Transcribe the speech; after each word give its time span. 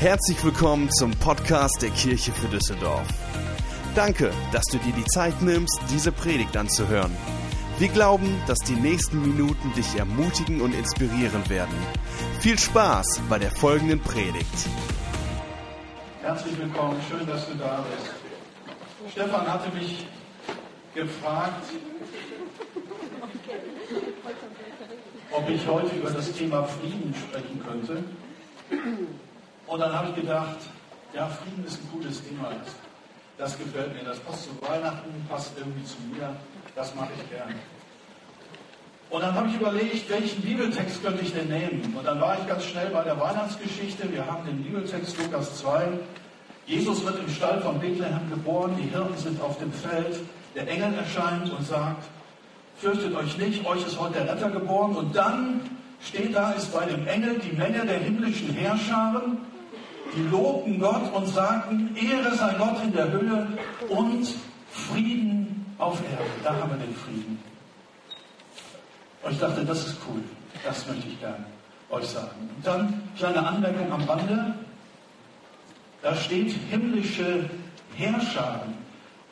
Herzlich 0.00 0.42
willkommen 0.42 0.90
zum 0.90 1.10
Podcast 1.10 1.82
der 1.82 1.90
Kirche 1.90 2.32
für 2.32 2.48
Düsseldorf. 2.48 3.06
Danke, 3.94 4.32
dass 4.50 4.64
du 4.64 4.78
dir 4.78 4.94
die 4.94 5.04
Zeit 5.04 5.42
nimmst, 5.42 5.78
diese 5.90 6.10
Predigt 6.10 6.56
anzuhören. 6.56 7.14
Wir 7.78 7.88
glauben, 7.88 8.42
dass 8.46 8.60
die 8.60 8.76
nächsten 8.76 9.20
Minuten 9.20 9.74
dich 9.74 9.96
ermutigen 9.96 10.62
und 10.62 10.74
inspirieren 10.74 11.46
werden. 11.50 11.74
Viel 12.38 12.58
Spaß 12.58 13.20
bei 13.28 13.38
der 13.38 13.50
folgenden 13.50 14.00
Predigt. 14.00 14.70
Herzlich 16.22 16.58
willkommen, 16.58 16.98
schön, 17.06 17.26
dass 17.26 17.46
du 17.46 17.56
da 17.56 17.84
bist. 17.90 19.12
Stefan 19.12 19.52
hatte 19.52 19.68
mich 19.76 20.06
gefragt, 20.94 21.66
ob 25.30 25.50
ich 25.50 25.66
heute 25.66 25.94
über 25.94 26.10
das 26.10 26.32
Thema 26.32 26.64
Frieden 26.64 27.14
sprechen 27.14 27.62
könnte. 27.62 28.02
Und 29.70 29.78
dann 29.78 29.92
habe 29.92 30.08
ich 30.08 30.16
gedacht, 30.16 30.58
ja, 31.14 31.28
Frieden 31.28 31.64
ist 31.64 31.78
ein 31.80 31.88
gutes 31.92 32.20
Thema. 32.24 32.50
Das, 33.38 33.56
gefällt 33.56 33.94
mir. 33.94 34.02
Das 34.02 34.18
passt 34.18 34.44
zu 34.44 34.50
Weihnachten, 34.68 35.08
passt 35.28 35.52
irgendwie 35.56 35.84
zu 35.84 35.94
mir. 36.12 36.34
Das 36.74 36.92
mache 36.96 37.10
ich 37.16 37.30
gern. 37.30 37.54
Und 39.10 39.22
dann 39.22 39.32
habe 39.32 39.48
ich 39.48 39.54
überlegt, 39.54 40.10
welchen 40.10 40.42
Bibeltext 40.42 41.04
könnte 41.04 41.22
ich 41.22 41.32
denn 41.32 41.48
nehmen? 41.48 41.94
Und 41.96 42.04
dann 42.04 42.20
war 42.20 42.36
ich 42.36 42.46
ganz 42.48 42.64
schnell 42.64 42.90
bei 42.90 43.04
der 43.04 43.18
Weihnachtsgeschichte. 43.20 44.12
Wir 44.12 44.26
haben 44.26 44.44
den 44.44 44.60
Bibeltext 44.60 45.16
Lukas 45.18 45.58
2. 45.58 45.86
Jesus 46.66 47.04
wird 47.04 47.20
im 47.20 47.28
Stall 47.28 47.60
von 47.60 47.78
Bethlehem 47.78 48.28
geboren. 48.28 48.76
Die 48.76 48.88
Hirten 48.88 49.16
sind 49.18 49.40
auf 49.40 49.56
dem 49.60 49.72
Feld. 49.72 50.18
Der 50.56 50.66
Engel 50.66 50.94
erscheint 50.94 51.48
und 51.48 51.64
sagt, 51.64 52.08
fürchtet 52.76 53.14
euch 53.14 53.38
nicht, 53.38 53.64
euch 53.64 53.86
ist 53.86 54.00
heute 54.00 54.14
der 54.14 54.34
Retter 54.34 54.50
geboren. 54.50 54.96
Und 54.96 55.14
dann 55.14 55.60
steht 56.02 56.34
da, 56.34 56.50
ist 56.52 56.72
bei 56.72 56.86
dem 56.86 57.06
Engel 57.06 57.38
die 57.38 57.56
Menge 57.56 57.86
der 57.86 57.98
himmlischen 57.98 58.52
Herrscharen, 58.52 59.38
die 60.16 60.22
lobten 60.22 60.78
Gott 60.78 61.12
und 61.14 61.26
sagten, 61.26 61.96
Ehre 61.96 62.34
sei 62.34 62.54
Gott 62.54 62.82
in 62.82 62.92
der 62.92 63.10
Höhe 63.10 63.46
und 63.88 64.34
Frieden 64.70 65.74
auf 65.78 66.00
Erden. 66.00 66.30
Da 66.44 66.54
haben 66.54 66.70
wir 66.70 66.78
den 66.78 66.94
Frieden. 66.94 67.42
Und 69.22 69.32
ich 69.32 69.38
dachte, 69.38 69.64
das 69.64 69.86
ist 69.86 69.96
cool. 70.08 70.22
Das 70.64 70.86
möchte 70.86 71.08
ich 71.08 71.20
gerne 71.20 71.44
euch 71.90 72.06
sagen. 72.06 72.50
Und 72.56 72.66
dann 72.66 73.02
kleine 73.16 73.46
Anmerkung 73.46 73.92
am 73.92 74.02
Rande. 74.04 74.54
Da 76.02 76.14
steht 76.14 76.54
himmlische 76.70 77.48
Herrscharen. 77.96 78.74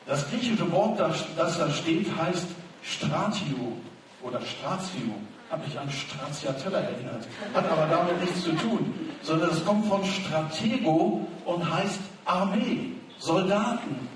Das 0.05 0.29
griechische 0.29 0.71
Wort, 0.71 0.99
das 0.99 1.57
da 1.57 1.69
steht, 1.69 2.07
heißt 2.17 2.47
Stratio 2.83 3.77
oder 4.21 4.41
Stratio. 4.41 5.13
Habe 5.49 5.65
mich 5.65 5.79
an 5.79 5.89
Stracciatella 5.89 6.79
erinnert. 6.79 7.27
Hat 7.53 7.71
aber 7.71 7.87
damit 7.87 8.21
nichts 8.21 8.43
zu 8.43 8.51
tun, 8.51 8.93
sondern 9.23 9.49
es 9.49 9.65
kommt 9.65 9.87
von 9.87 10.03
Stratego 10.05 11.27
und 11.45 11.73
heißt 11.73 11.99
Armee, 12.25 12.91
Soldaten, 13.17 14.07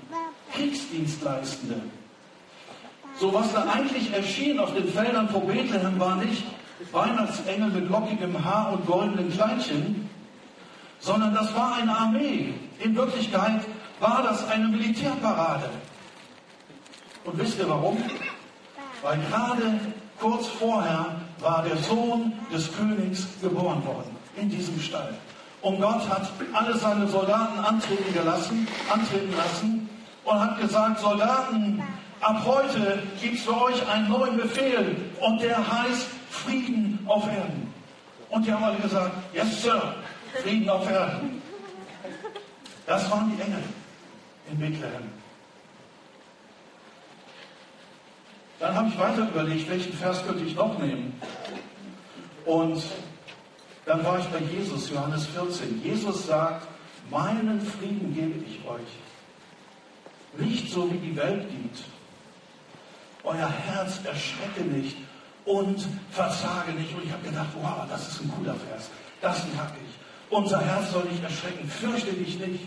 Kriegsdienstleistende. 0.53 1.81
So 3.19 3.33
was 3.33 3.51
da 3.53 3.65
eigentlich 3.71 4.13
erschien 4.13 4.59
auf 4.59 4.73
den 4.73 4.87
Feldern 4.87 5.29
vor 5.29 5.41
Bethlehem 5.41 5.99
war 5.99 6.15
nicht 6.17 6.43
Weihnachtsengel 6.91 7.69
mit 7.69 7.89
lockigem 7.89 8.43
Haar 8.43 8.73
und 8.73 8.85
goldenen 8.85 9.31
Kleidchen, 9.31 10.09
sondern 10.99 11.33
das 11.33 11.53
war 11.55 11.75
eine 11.75 11.95
Armee. 11.95 12.53
In 12.79 12.95
Wirklichkeit 12.95 13.61
war 13.99 14.23
das 14.23 14.47
eine 14.49 14.67
Militärparade. 14.67 15.69
Und 17.23 17.39
wisst 17.39 17.59
ihr 17.59 17.69
warum? 17.69 17.97
Weil 19.01 19.19
gerade 19.29 19.79
kurz 20.19 20.47
vorher 20.47 21.15
war 21.43 21.63
der 21.63 21.77
Sohn 21.77 22.33
des 22.51 22.75
Königs 22.75 23.27
geboren 23.41 23.85
worden 23.85 24.15
in 24.35 24.49
diesem 24.49 24.79
Stall. 24.79 25.13
Und 25.61 25.79
Gott 25.79 26.07
hat 26.09 26.29
alle 26.53 26.75
seine 26.77 27.07
Soldaten 27.07 27.59
antreten 27.59 28.13
gelassen, 28.13 28.67
antreten 28.91 29.33
lassen 29.35 29.89
und 30.23 30.39
hat 30.39 30.59
gesagt, 30.59 30.99
Soldaten, 30.99 31.83
ab 32.21 32.41
heute 32.45 33.03
gibt 33.21 33.35
es 33.35 33.43
für 33.43 33.61
euch 33.61 33.87
einen 33.87 34.09
neuen 34.09 34.37
Befehl 34.37 34.95
und 35.21 35.41
der 35.41 35.57
heißt 35.57 36.07
Frieden 36.29 36.99
auf 37.05 37.27
Erden. 37.27 37.73
Und 38.29 38.45
die 38.45 38.51
haben 38.51 38.63
alle 38.63 38.77
gesagt, 38.77 39.11
yes 39.33 39.61
Sir, 39.61 39.95
Frieden 40.41 40.69
auf 40.69 40.89
Erden. 40.89 41.41
Das 42.85 43.09
waren 43.11 43.31
die 43.35 43.41
Engel 43.41 43.63
in 44.51 44.57
Bethlehem. 44.59 45.23
Dann 48.59 48.75
habe 48.75 48.87
ich 48.87 48.97
weiter 48.97 49.27
überlegt, 49.27 49.69
welchen 49.69 49.93
Vers 49.93 50.25
könnte 50.25 50.43
ich 50.43 50.55
noch 50.55 50.77
nehmen. 50.79 51.19
Und 52.45 52.83
dann 53.85 54.03
war 54.03 54.19
ich 54.19 54.25
bei 54.25 54.39
Jesus, 54.39 54.89
Johannes 54.89 55.25
14. 55.27 55.81
Jesus 55.83 56.27
sagt, 56.27 56.67
meinen 57.09 57.61
Frieden 57.61 58.13
gebe 58.13 58.43
ich 58.45 58.65
euch. 58.67 60.47
Nicht 60.47 60.71
so, 60.71 60.91
wie 60.91 60.97
die 60.97 61.15
Welt 61.15 61.49
gibt. 61.49 61.83
Euer 63.23 63.49
Herz 63.49 63.99
erschrecke 64.03 64.61
nicht 64.63 64.97
und 65.45 65.87
verzage 66.11 66.71
nicht. 66.73 66.93
Und 66.95 67.03
ich 67.05 67.11
habe 67.11 67.23
gedacht, 67.23 67.49
wow, 67.61 67.85
das 67.89 68.09
ist 68.09 68.21
ein 68.21 68.31
cooler 68.37 68.55
Vers. 68.55 68.89
Das 69.21 69.39
mag 69.55 69.71
ich. 69.75 70.35
Unser 70.35 70.61
Herz 70.61 70.91
soll 70.91 71.03
nicht 71.05 71.23
erschrecken. 71.23 71.67
Fürchte 71.69 72.13
dich 72.13 72.39
nicht. 72.39 72.65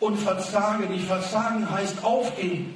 Und 0.00 0.18
verzage 0.18 0.86
nicht. 0.86 1.04
Verzagen 1.04 1.70
heißt 1.70 2.02
aufgeben. 2.02 2.74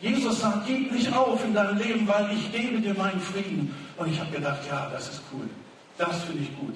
Jesus 0.00 0.40
sagt, 0.40 0.66
gib 0.66 0.92
nicht 0.92 1.12
auf 1.12 1.44
in 1.44 1.54
deinem 1.54 1.78
Leben, 1.78 2.06
weil 2.06 2.30
ich 2.32 2.52
gebe 2.52 2.80
dir 2.80 2.94
meinen 2.94 3.20
Frieden. 3.20 3.74
Und 3.96 4.12
ich 4.12 4.20
habe 4.20 4.30
gedacht, 4.30 4.60
ja, 4.68 4.88
das 4.92 5.08
ist 5.08 5.22
cool. 5.32 5.48
Das 5.96 6.22
finde 6.24 6.42
ich 6.42 6.56
gut. 6.56 6.74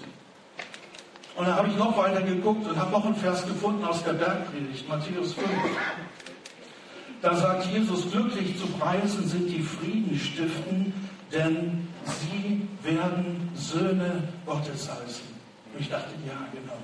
Und 1.37 1.47
dann 1.47 1.57
habe 1.57 1.69
ich 1.69 1.77
noch 1.77 1.97
weiter 1.97 2.21
geguckt 2.23 2.69
und 2.69 2.77
habe 2.77 2.91
noch 2.91 3.05
einen 3.05 3.15
Vers 3.15 3.47
gefunden 3.47 3.85
aus 3.85 4.03
der 4.05 4.15
Bergpredigt, 4.15 4.89
Matthäus 4.89 5.33
5. 5.35 5.49
Da 7.23 7.37
sagt 7.37 7.67
Jesus, 7.67 8.11
glücklich 8.11 8.59
zu 8.59 8.67
preisen 8.67 9.29
sind 9.29 9.49
die 9.49 9.63
Friedenstiften, 9.63 10.93
denn 11.33 11.89
sie 12.05 12.69
werden 12.83 13.49
Söhne 13.55 14.25
Gottes 14.45 14.91
heißen. 14.91 15.25
Und 15.73 15.81
ich 15.81 15.89
dachte, 15.89 16.11
ja, 16.27 16.35
genau. 16.53 16.77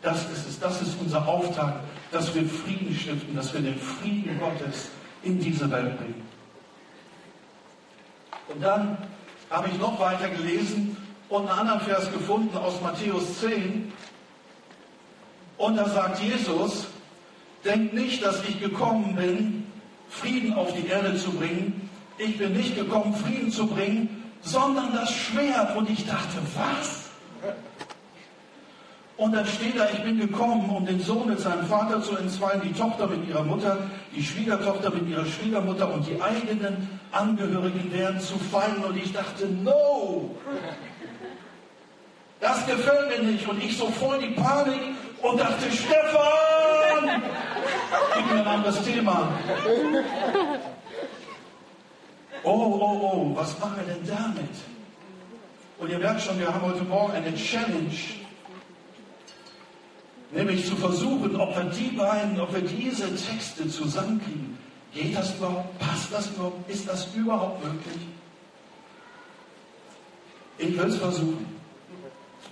Das 0.00 0.30
ist 0.30 0.48
es. 0.48 0.60
Das 0.60 0.80
ist 0.80 0.96
unser 1.00 1.26
Auftrag, 1.26 1.80
dass 2.12 2.32
wir 2.34 2.44
Frieden 2.48 2.94
stiften, 2.94 3.34
dass 3.34 3.52
wir 3.52 3.60
den 3.60 3.78
Frieden 3.78 4.38
Gottes 4.38 4.90
in 5.22 5.40
diese 5.40 5.70
Welt 5.70 5.98
bringen. 5.98 6.22
Und 8.48 8.62
dann 8.62 8.96
habe 9.50 9.68
ich 9.68 9.78
noch 9.78 9.98
weiter 10.00 10.28
gelesen 10.28 10.96
und 11.28 11.48
einen 11.48 11.58
anderen 11.58 11.80
Vers 11.80 12.10
gefunden 12.12 12.56
aus 12.56 12.80
Matthäus 12.80 13.40
10. 13.40 13.92
Und 15.58 15.76
da 15.76 15.88
sagt 15.88 16.20
Jesus, 16.20 16.86
denkt 17.64 17.94
nicht, 17.94 18.24
dass 18.24 18.42
ich 18.48 18.60
gekommen 18.60 19.16
bin, 19.16 19.66
Frieden 20.08 20.54
auf 20.54 20.72
die 20.74 20.86
Erde 20.86 21.16
zu 21.16 21.32
bringen. 21.32 21.90
Ich 22.16 22.38
bin 22.38 22.52
nicht 22.54 22.76
gekommen, 22.76 23.14
Frieden 23.14 23.52
zu 23.52 23.66
bringen, 23.66 24.24
sondern 24.40 24.92
das 24.94 25.12
Schwert. 25.12 25.76
Und 25.76 25.90
ich 25.90 26.06
dachte, 26.06 26.38
was? 26.54 27.07
Und 29.18 29.34
dann 29.34 29.44
steht 29.46 29.76
da, 29.76 29.88
ich 29.92 30.00
bin 30.04 30.16
gekommen, 30.16 30.70
um 30.70 30.86
den 30.86 31.00
Sohn 31.00 31.28
mit 31.28 31.40
seinem 31.40 31.66
Vater 31.66 32.00
zu 32.00 32.16
entzweien, 32.16 32.60
die 32.62 32.72
Tochter 32.72 33.08
mit 33.08 33.28
ihrer 33.28 33.42
Mutter, 33.42 33.76
die 34.14 34.22
Schwiegertochter 34.22 34.90
mit 34.90 35.08
ihrer 35.08 35.26
Schwiegermutter 35.26 35.92
und 35.92 36.06
die 36.06 36.22
eigenen 36.22 36.88
Angehörigen 37.10 37.92
werden 37.92 38.20
zu 38.20 38.38
fallen. 38.38 38.84
Und 38.84 38.96
ich 38.96 39.12
dachte, 39.12 39.48
no, 39.48 40.36
das 42.38 42.64
gefällt 42.64 43.08
mir 43.08 43.28
nicht. 43.28 43.48
Und 43.48 43.60
ich 43.60 43.76
so 43.76 43.86
voll 43.88 44.20
die 44.20 44.40
Panik 44.40 44.94
und 45.20 45.40
dachte, 45.40 45.64
Stefan, 45.68 47.22
gib 48.14 48.32
mir 48.32 48.40
ein 48.40 48.46
anderes 48.46 48.80
Thema. 48.84 49.32
Oh, 52.44 52.50
oh, 52.50 53.00
oh, 53.02 53.32
was 53.34 53.58
machen 53.58 53.78
wir 53.84 53.94
denn 53.94 54.06
damit? 54.06 54.54
Und 55.78 55.90
ihr 55.90 55.98
merkt 55.98 56.22
schon, 56.22 56.38
wir 56.38 56.54
haben 56.54 56.62
heute 56.62 56.84
Morgen 56.84 57.14
eine 57.14 57.34
Challenge 57.34 57.90
Nämlich 60.30 60.66
zu 60.66 60.76
versuchen, 60.76 61.36
ob 61.36 61.56
wir 61.56 61.64
die 61.64 61.96
beiden, 61.96 62.38
ob 62.40 62.52
wir 62.52 62.60
diese 62.60 63.06
Texte 63.14 63.68
zusammenkriegen. 63.68 64.58
Geht 64.92 65.16
das 65.16 65.34
überhaupt? 65.36 65.78
Passt 65.78 66.12
das 66.12 66.28
überhaupt? 66.28 66.70
Ist 66.70 66.88
das 66.88 67.08
überhaupt 67.14 67.64
möglich? 67.64 68.06
Ich 70.58 70.76
will 70.76 70.86
es 70.86 70.96
versuchen. 70.96 71.46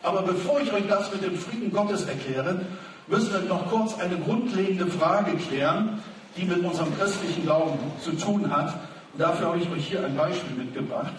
Aber 0.02 0.22
bevor 0.22 0.60
ich 0.60 0.72
euch 0.72 0.86
das 0.88 1.12
mit 1.12 1.22
dem 1.22 1.36
Frieden 1.36 1.72
Gottes 1.72 2.04
erkläre, 2.04 2.64
müssen 3.08 3.32
wir 3.32 3.40
noch 3.40 3.68
kurz 3.68 3.98
eine 3.98 4.16
grundlegende 4.16 4.86
Frage 4.86 5.36
klären, 5.36 6.02
die 6.36 6.44
mit 6.44 6.64
unserem 6.64 6.96
christlichen 6.96 7.42
Glauben 7.42 7.78
zu 8.00 8.12
tun 8.12 8.50
hat. 8.54 8.74
Und 9.12 9.20
dafür 9.20 9.48
habe 9.48 9.58
ich 9.58 9.70
euch 9.70 9.88
hier 9.88 10.04
ein 10.04 10.16
Beispiel 10.16 10.56
mitgebracht. 10.56 11.14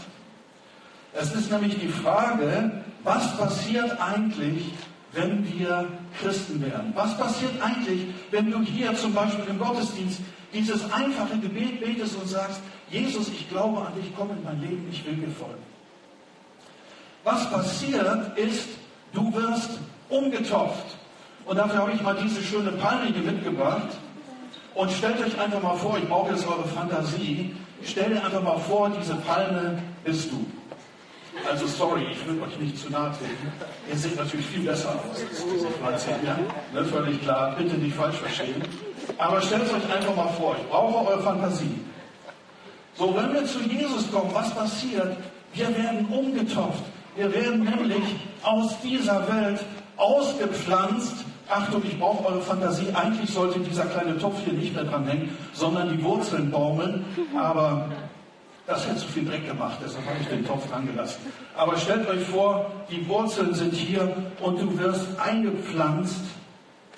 Es 1.14 1.34
ist 1.34 1.52
nämlich 1.52 1.80
die 1.80 1.88
Frage, 1.88 2.84
was 3.04 3.38
passiert 3.38 4.00
eigentlich, 4.00 4.72
wenn 5.14 5.46
wir 5.52 5.88
Christen 6.22 6.62
werden? 6.62 6.92
Was 6.96 7.18
passiert 7.18 7.62
eigentlich, 7.62 8.08
wenn 8.32 8.52
du 8.52 8.62
hier 8.62 8.96
zum 8.96 9.14
Beispiel 9.14 9.46
im 9.50 9.60
Gottesdienst 9.60 10.20
dieses 10.54 10.92
einfache 10.92 11.38
Gebet 11.40 11.80
betest 11.82 12.16
und 12.16 12.28
sagst, 12.28 12.62
Jesus, 12.90 13.30
ich 13.30 13.50
glaube 13.50 13.86
an 13.86 13.94
dich, 13.96 14.12
komm 14.16 14.32
in 14.32 14.44
mein 14.44 14.62
Leben, 14.62 14.88
ich 14.92 15.06
will 15.06 15.16
dir 15.16 15.32
folgen. 15.32 15.64
Was 17.24 17.50
passiert 17.50 18.38
ist, 18.38 18.70
du 19.14 19.34
wirst 19.34 19.80
umgetopft. 20.10 20.98
Und 21.46 21.58
dafür 21.58 21.80
habe 21.80 21.92
ich 21.92 22.02
mal 22.02 22.16
diese 22.22 22.42
schöne 22.42 22.72
Palme 22.74 23.12
hier 23.14 23.32
mitgebracht. 23.32 23.98
Und 24.76 24.92
stellt 24.92 25.20
euch 25.20 25.40
einfach 25.40 25.62
mal 25.62 25.76
vor, 25.76 25.98
ich 25.98 26.08
brauche 26.08 26.32
jetzt 26.32 26.48
eure 26.48 26.68
Fantasie, 26.68 27.56
stellt 27.84 28.24
einfach 28.24 28.44
mal 28.44 28.60
vor, 28.60 28.90
diese 28.90 29.16
Palme 29.16 29.82
bist 30.04 30.32
du. 30.32 30.46
Also 31.50 31.68
sorry, 31.68 32.08
ich 32.12 32.28
will 32.28 32.42
euch 32.42 32.58
nicht 32.60 32.78
zu 32.78 32.90
nahe 32.90 33.12
treten. 33.12 33.52
Ihr 33.90 33.98
seht 33.98 34.16
natürlich 34.16 34.46
viel 34.46 34.64
besser 34.64 34.90
aus 34.90 35.20
als 35.20 35.46
diese 35.54 35.68
Pflanze 35.68 36.10
hier. 36.22 36.38
Ne, 36.74 36.86
völlig 36.86 37.22
klar, 37.22 37.56
bitte 37.58 37.76
nicht 37.76 37.96
falsch 37.96 38.18
verstehen. 38.18 38.62
Aber 39.18 39.42
stellt 39.42 39.64
es 39.64 39.74
euch 39.74 39.94
einfach 39.94 40.16
mal 40.16 40.30
vor, 40.30 40.56
ich 40.60 40.68
brauche 40.68 41.10
eure 41.10 41.22
Fantasie. 41.22 41.80
So, 42.96 43.16
wenn 43.16 43.34
wir 43.34 43.46
zu 43.46 43.60
Jesus 43.60 44.12
kommen, 44.12 44.32
was 44.34 44.54
passiert? 44.54 45.18
Wir 45.54 45.68
werden 45.78 46.06
umgetopft. 46.08 46.84
Wir 47.16 47.34
werden 47.34 47.64
nämlich 47.64 48.04
aus 48.44 48.80
dieser 48.82 49.28
Welt 49.28 49.60
ausgepflanzt 49.98 51.26
Achtung, 51.50 51.82
ich 51.86 51.98
brauche 51.98 52.26
eure 52.26 52.42
Fantasie. 52.42 52.88
Eigentlich 52.94 53.30
sollte 53.30 53.60
dieser 53.60 53.86
kleine 53.86 54.18
Topf 54.18 54.36
hier 54.44 54.54
nicht 54.54 54.76
mehr 54.76 54.84
dran 54.84 55.06
hängen, 55.08 55.38
sondern 55.54 55.96
die 55.96 56.04
Wurzeln 56.04 56.52
baumeln. 56.52 57.06
Aber 57.40 57.90
das 58.68 58.86
hätte 58.86 58.98
zu 58.98 59.08
viel 59.08 59.26
Dreck 59.26 59.48
gemacht, 59.48 59.78
deshalb 59.84 60.06
habe 60.06 60.18
ich 60.22 60.28
den 60.28 60.46
Topf 60.46 60.70
dran 60.70 60.86
gelassen. 60.86 61.20
Aber 61.56 61.78
stellt 61.78 62.08
euch 62.08 62.24
vor, 62.26 62.70
die 62.92 63.08
Wurzeln 63.08 63.54
sind 63.54 63.74
hier 63.74 64.16
und 64.42 64.62
du 64.62 64.78
wirst 64.78 65.06
eingepflanzt 65.18 66.20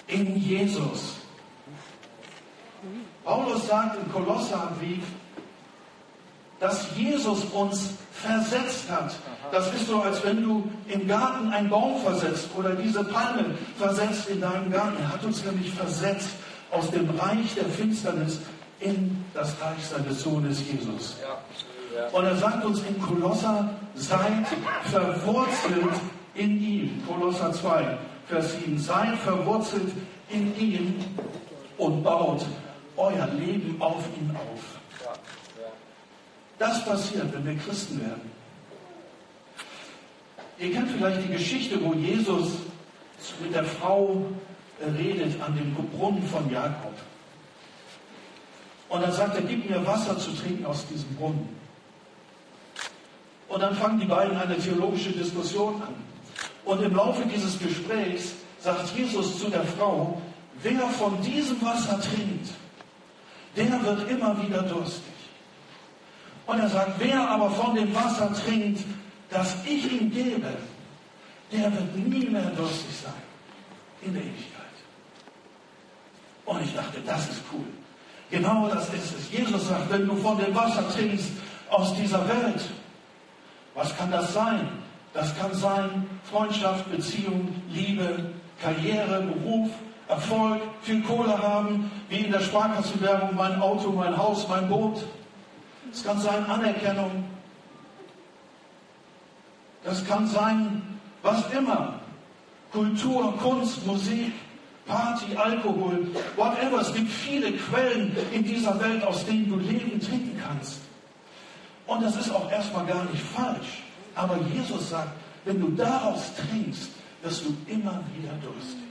in 0.07 0.35
Jesus. 0.35 1.15
Paulus 3.23 3.67
sagt 3.67 3.97
im 4.03 4.11
Kolosserbrief, 4.11 5.03
dass 6.59 6.87
Jesus 6.95 7.45
uns 7.53 7.91
versetzt 8.11 8.89
hat. 8.89 9.15
Das 9.51 9.71
ist 9.73 9.87
so, 9.87 10.01
als 10.01 10.23
wenn 10.25 10.43
du 10.43 10.69
im 10.87 11.07
Garten 11.07 11.49
einen 11.49 11.69
Baum 11.69 12.01
versetzt 12.01 12.49
oder 12.57 12.71
diese 12.71 13.03
Palme 13.03 13.45
versetzt 13.77 14.27
in 14.29 14.41
deinem 14.41 14.71
Garten. 14.71 14.97
Er 15.01 15.13
hat 15.13 15.23
uns 15.23 15.45
nämlich 15.45 15.71
versetzt 15.71 16.29
aus 16.71 16.89
dem 16.91 17.09
Reich 17.11 17.53
der 17.55 17.65
Finsternis 17.65 18.39
in 18.79 19.23
das 19.33 19.59
Reich 19.61 19.85
seines 19.85 20.21
Sohnes 20.21 20.61
Jesus. 20.71 21.17
Und 22.11 22.25
er 22.25 22.35
sagt 22.35 22.65
uns 22.65 22.81
in 22.83 23.01
Kolosser, 23.01 23.69
seid 23.95 24.47
verwurzelt 24.85 25.99
in 26.35 26.61
ihm. 26.61 27.03
Kolosser 27.07 27.51
2, 27.51 27.97
Vers 28.27 28.53
7. 28.53 28.77
Seid 28.77 29.17
verwurzelt 29.17 29.91
in 30.29 30.55
ihm 30.57 30.95
und 31.77 32.03
baut 32.03 32.45
euer 32.95 33.27
Leben 33.37 33.81
auf 33.81 34.03
ihn 34.19 34.31
auf. 34.35 34.79
Das 36.57 36.83
passiert, 36.85 37.33
wenn 37.33 37.45
wir 37.45 37.55
Christen 37.57 38.01
werden. 38.01 38.31
Ihr 40.59 40.73
kennt 40.73 40.91
vielleicht 40.91 41.23
die 41.23 41.31
Geschichte, 41.31 41.81
wo 41.81 41.93
Jesus 41.93 42.51
mit 43.41 43.55
der 43.55 43.63
Frau 43.63 44.25
redet 44.97 45.41
an 45.41 45.55
dem 45.55 45.73
Brunnen 45.73 46.23
von 46.23 46.49
Jakob. 46.51 46.93
Und 48.89 49.01
dann 49.03 49.11
sagt 49.11 49.35
er, 49.35 49.41
gib 49.43 49.69
mir 49.69 49.85
Wasser 49.85 50.17
zu 50.17 50.31
trinken 50.31 50.65
aus 50.65 50.85
diesem 50.87 51.15
Brunnen. 51.15 51.47
Und 53.47 53.61
dann 53.61 53.75
fangen 53.75 53.99
die 53.99 54.05
beiden 54.05 54.37
eine 54.37 54.57
theologische 54.57 55.11
Diskussion 55.11 55.81
an. 55.81 55.95
Und 56.65 56.81
im 56.81 56.95
Laufe 56.95 57.23
dieses 57.27 57.57
Gesprächs 57.59 58.33
sagt 58.59 58.95
Jesus 58.95 59.39
zu 59.39 59.49
der 59.49 59.63
Frau, 59.63 60.21
wer 60.61 60.81
von 60.81 61.21
diesem 61.21 61.61
Wasser 61.61 61.99
trinkt, 61.99 62.49
der 63.55 63.83
wird 63.83 64.09
immer 64.09 64.39
wieder 64.41 64.61
durstig. 64.63 65.03
Und 66.45 66.59
er 66.59 66.69
sagt, 66.69 66.93
wer 66.99 67.29
aber 67.29 67.51
von 67.51 67.75
dem 67.75 67.93
Wasser 67.93 68.33
trinkt, 68.33 68.83
das 69.29 69.55
ich 69.65 69.91
ihm 69.91 70.11
gebe, 70.11 70.47
der 71.51 71.71
wird 71.71 71.95
nie 71.95 72.25
mehr 72.25 72.51
durstig 72.51 72.95
sein 73.03 73.13
in 74.01 74.13
der 74.13 74.23
Ewigkeit. 74.23 74.65
Und 76.45 76.63
ich 76.63 76.73
dachte, 76.73 76.99
das 77.05 77.29
ist 77.29 77.41
cool. 77.53 77.65
Genau 78.31 78.67
das 78.67 78.89
ist 78.93 79.17
es. 79.17 79.31
Jesus 79.31 79.67
sagt, 79.67 79.91
wenn 79.91 80.07
du 80.07 80.15
von 80.15 80.37
dem 80.37 80.55
Wasser 80.55 80.87
trinkst 80.89 81.31
aus 81.69 81.95
dieser 81.95 82.27
Welt, 82.27 82.61
was 83.75 83.95
kann 83.97 84.11
das 84.11 84.33
sein? 84.33 84.67
Das 85.13 85.37
kann 85.37 85.53
sein 85.53 86.07
Freundschaft, 86.29 86.89
Beziehung, 86.91 87.53
Liebe, 87.71 88.31
Karriere, 88.61 89.21
Beruf, 89.21 89.69
Erfolg, 90.07 90.61
viel 90.81 91.01
Kohle 91.03 91.41
haben, 91.41 91.91
wie 92.09 92.17
in 92.17 92.31
der 92.31 92.41
Sparkassenwerbung, 92.41 93.35
mein 93.35 93.59
Auto, 93.61 93.91
mein 93.91 94.15
Haus, 94.15 94.47
mein 94.47 94.67
Boot. 94.67 95.03
Es 95.91 96.03
kann 96.03 96.19
sein 96.19 96.45
Anerkennung. 96.45 97.23
Das 99.83 100.05
kann 100.05 100.27
sein, 100.27 100.99
was 101.23 101.51
immer. 101.51 101.99
Kultur, 102.71 103.33
Kunst, 103.37 103.85
Musik, 103.87 104.33
Party, 104.89 105.37
Alkohol, 105.37 106.07
whatever. 106.35 106.81
Es 106.81 106.91
gibt 106.93 107.11
viele 107.11 107.51
Quellen 107.53 108.15
in 108.33 108.43
dieser 108.43 108.77
Welt, 108.81 109.03
aus 109.03 109.23
denen 109.25 109.47
du 109.47 109.57
Leben 109.57 110.01
trinken 110.01 110.41
kannst. 110.43 110.79
Und 111.85 112.03
das 112.03 112.15
ist 112.15 112.31
auch 112.31 112.51
erstmal 112.51 112.85
gar 112.87 113.03
nicht 113.05 113.23
falsch. 113.23 113.83
Aber 114.15 114.37
Jesus 114.51 114.89
sagt, 114.89 115.11
wenn 115.45 115.61
du 115.61 115.69
daraus 115.69 116.31
trinkst, 116.35 116.89
wirst 117.21 117.45
du 117.45 117.55
immer 117.67 118.01
wieder 118.15 118.33
durstig. 118.43 118.89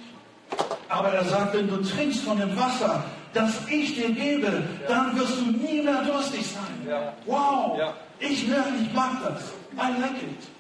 Aber 0.89 1.09
er 1.09 1.25
sagt, 1.25 1.55
wenn 1.55 1.69
du 1.69 1.77
trinkst 1.79 2.23
von 2.23 2.39
dem 2.39 2.57
Wasser, 2.57 3.05
das 3.35 3.53
ich 3.69 3.95
dir 3.97 4.11
gebe, 4.11 4.63
dann 4.87 5.19
wirst 5.19 5.39
du 5.39 5.45
nie 5.47 5.83
mehr 5.83 6.03
durstig 6.03 6.47
sein. 6.47 7.13
Wow, 7.27 7.79
ich 8.21 8.47
merke, 8.49 8.71
ich 8.81 8.93
mag 8.95 9.11
das. 9.23 9.43
I 9.75 10.01
like 10.01 10.23
it. 10.23 10.58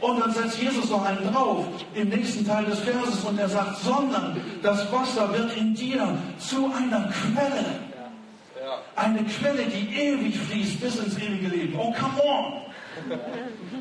Und 0.00 0.20
dann 0.20 0.32
setzt 0.32 0.60
Jesus 0.60 0.90
noch 0.90 1.04
einen 1.04 1.32
drauf 1.32 1.66
im 1.94 2.08
nächsten 2.08 2.46
Teil 2.46 2.64
des 2.66 2.78
Verses 2.80 3.24
und 3.24 3.38
er 3.38 3.48
sagt, 3.48 3.78
sondern 3.78 4.40
das 4.62 4.90
Wasser 4.92 5.32
wird 5.32 5.56
in 5.56 5.74
dir 5.74 6.16
zu 6.38 6.72
einer 6.72 7.10
Quelle. 7.10 7.64
Eine 8.94 9.24
Quelle, 9.24 9.64
die 9.64 9.88
ewig 9.94 10.38
fließt 10.38 10.80
bis 10.80 10.96
ins 10.96 11.16
ewige 11.18 11.48
Leben. 11.48 11.78
Oh, 11.78 11.92
come 11.92 12.22
on! 12.22 12.62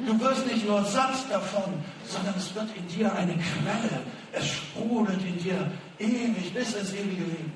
Du 0.05 0.19
wirst 0.19 0.45
nicht 0.47 0.67
nur 0.67 0.83
satt 0.85 1.29
davon, 1.29 1.73
sondern 2.05 2.35
es 2.37 2.53
wird 2.55 2.67
in 2.75 2.87
dir 2.87 3.13
eine 3.13 3.33
Quelle. 3.33 4.01
Es 4.31 4.47
sprudelt 4.47 5.21
in 5.23 5.37
dir 5.37 5.71
ewig 5.99 6.53
bis 6.53 6.73
ins 6.73 6.93
ewige 6.93 7.23
Leben. 7.23 7.53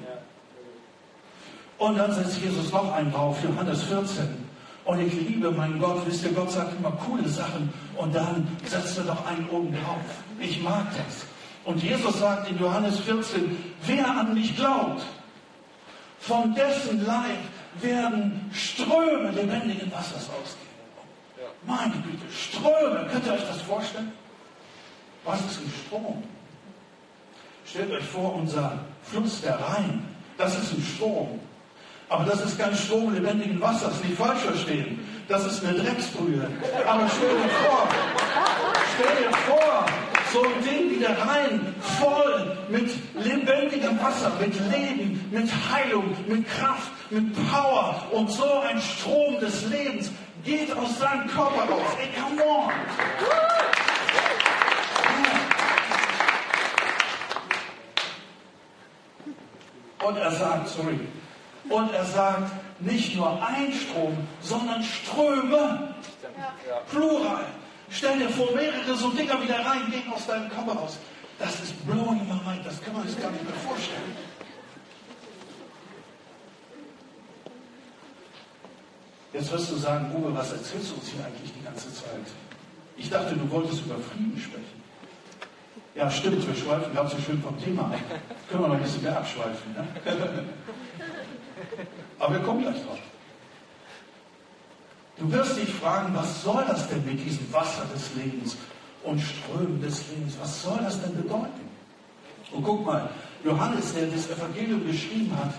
Und 1.77 1.97
dann 1.97 2.13
setzt 2.13 2.39
Jesus 2.39 2.71
noch 2.71 2.93
einen 2.93 3.11
drauf, 3.11 3.37
Johannes 3.43 3.83
14. 3.83 4.50
Und 4.91 4.99
ich 4.99 5.13
liebe 5.13 5.49
meinen 5.51 5.79
Gott, 5.79 6.05
wisst 6.05 6.25
ihr, 6.25 6.33
Gott 6.33 6.51
sagt 6.51 6.77
immer 6.77 6.91
coole 6.91 7.25
Sachen 7.25 7.71
und 7.95 8.13
dann 8.13 8.45
setzt 8.65 8.97
er 8.97 9.05
noch 9.05 9.25
einen 9.25 9.47
oben 9.47 9.71
drauf. 9.71 10.01
Ich 10.37 10.61
mag 10.61 10.85
das. 10.97 11.25
Und 11.63 11.81
Jesus 11.81 12.19
sagt 12.19 12.49
in 12.49 12.59
Johannes 12.59 12.99
14, 12.99 13.55
wer 13.85 14.05
an 14.05 14.33
mich 14.33 14.53
glaubt, 14.53 15.01
von 16.19 16.53
dessen 16.55 17.05
Leib 17.05 17.39
werden 17.79 18.51
Ströme 18.51 19.31
lebendigen 19.31 19.89
Wassers 19.93 20.29
ausgehen. 20.29 20.67
Meine 21.65 21.93
Güte, 21.93 22.29
Ströme, 22.29 23.07
könnt 23.09 23.25
ihr 23.27 23.33
euch 23.35 23.47
das 23.47 23.61
vorstellen? 23.61 24.11
Was 25.23 25.39
ist 25.39 25.61
ein 25.61 25.73
Strom? 25.87 26.21
Stellt 27.65 27.91
euch 27.91 28.03
vor, 28.03 28.35
unser 28.35 28.77
Fluss, 29.03 29.39
der 29.39 29.57
Rhein, 29.57 30.03
das 30.37 30.61
ist 30.61 30.73
ein 30.73 30.83
Strom. 30.83 31.39
Aber 32.11 32.25
das 32.25 32.41
ist 32.41 32.59
kein 32.59 32.75
Strom 32.75 33.13
lebendigen 33.13 33.61
Wassers, 33.61 34.03
nicht 34.03 34.17
falsch 34.17 34.41
verstehen. 34.41 34.99
Das 35.29 35.45
ist 35.45 35.63
eine 35.63 35.79
Drecksbrühe. 35.79 36.45
Aber 36.85 37.09
stell 37.09 37.29
dir 37.29 37.49
vor, 37.63 37.87
stell 38.95 39.23
dir 39.23 39.37
vor, 39.47 39.85
so 40.33 40.43
ein 40.43 40.61
Ding 40.61 40.91
wie 40.91 40.99
der 40.99 41.17
Rhein, 41.17 41.73
voll 42.01 42.57
mit 42.67 42.91
lebendigem 43.15 43.97
Wasser, 44.03 44.29
mit 44.41 44.53
Leben, 44.69 45.25
mit 45.31 45.49
Heilung, 45.71 46.13
mit 46.27 46.45
Kraft, 46.49 46.91
mit 47.11 47.33
Power 47.49 48.05
und 48.11 48.29
so 48.29 48.59
ein 48.59 48.81
Strom 48.81 49.39
des 49.39 49.69
Lebens 49.69 50.11
geht 50.43 50.75
aus 50.75 50.99
seinem 50.99 51.27
Körper 51.29 51.61
raus. 51.61 51.95
Ey, 51.97 52.09
come 52.21 52.43
on! 52.43 52.73
Und 60.05 60.17
er 60.17 60.31
sagt, 60.31 60.67
sorry, 60.67 60.99
und 61.71 61.93
er 61.93 62.05
sagt, 62.05 62.51
nicht 62.79 63.15
nur 63.15 63.41
ein 63.41 63.71
Strom, 63.73 64.17
sondern 64.41 64.83
Ströme. 64.83 65.95
Plural. 66.89 67.45
Stell 67.89 68.19
dir 68.19 68.29
vor, 68.29 68.47
mehrere 68.55 68.95
so 68.95 69.09
Dinger 69.09 69.41
wieder 69.41 69.59
rein, 69.65 69.91
gehen 69.91 70.11
aus 70.13 70.25
deinem 70.25 70.49
Körper 70.49 70.73
raus. 70.73 70.97
Das 71.37 71.59
ist 71.61 71.85
blowing 71.85 72.27
my 72.27 72.39
mind, 72.45 72.65
das 72.65 72.81
kann 72.81 72.93
man 72.93 73.07
sich 73.07 73.19
gar 73.21 73.31
nicht 73.31 73.43
mehr 73.43 73.53
vorstellen. 73.53 74.15
Jetzt 79.33 79.51
wirst 79.51 79.71
du 79.71 79.75
sagen, 79.75 80.13
Uwe, 80.15 80.35
was 80.35 80.51
erzählst 80.51 80.91
du 80.91 80.95
uns 80.95 81.07
hier 81.07 81.25
eigentlich 81.25 81.53
die 81.53 81.63
ganze 81.63 81.93
Zeit? 81.93 82.27
Ich 82.97 83.09
dachte, 83.09 83.35
du 83.35 83.49
wolltest 83.49 83.85
über 83.85 83.95
Frieden 83.95 84.39
sprechen. 84.39 84.81
Ja, 85.95 86.09
stimmt, 86.09 86.45
wir 86.47 86.55
schweifen 86.55 86.93
ganz 86.93 87.11
so 87.11 87.17
schön 87.17 87.41
vom 87.41 87.59
Thema 87.61 87.83
ab. 87.83 87.95
Können 88.49 88.63
wir 88.63 88.67
noch 88.67 88.75
ein 88.75 88.83
bisschen 88.83 89.03
mehr 89.03 89.17
abschweifen. 89.17 89.73
Ne? 89.73 89.87
Aber 92.19 92.33
wir 92.33 92.41
kommen 92.41 92.61
gleich 92.61 92.83
drauf. 92.85 92.99
Du 95.17 95.31
wirst 95.31 95.57
dich 95.57 95.69
fragen, 95.69 96.15
was 96.15 96.41
soll 96.43 96.63
das 96.67 96.87
denn 96.87 97.05
mit 97.05 97.23
diesem 97.23 97.51
Wasser 97.53 97.85
des 97.93 98.15
Lebens? 98.15 98.57
und 99.03 99.19
Strömen 99.19 99.81
des 99.81 100.07
Lebens. 100.09 100.37
Was 100.39 100.63
soll 100.63 100.79
das 100.81 101.01
denn 101.01 101.15
bedeuten? 101.15 101.69
Und 102.51 102.63
guck 102.63 102.85
mal, 102.85 103.09
Johannes, 103.43 103.93
der 103.93 104.07
das 104.07 104.29
Evangelium 104.29 104.85
geschrieben 104.85 105.31
hat, 105.37 105.53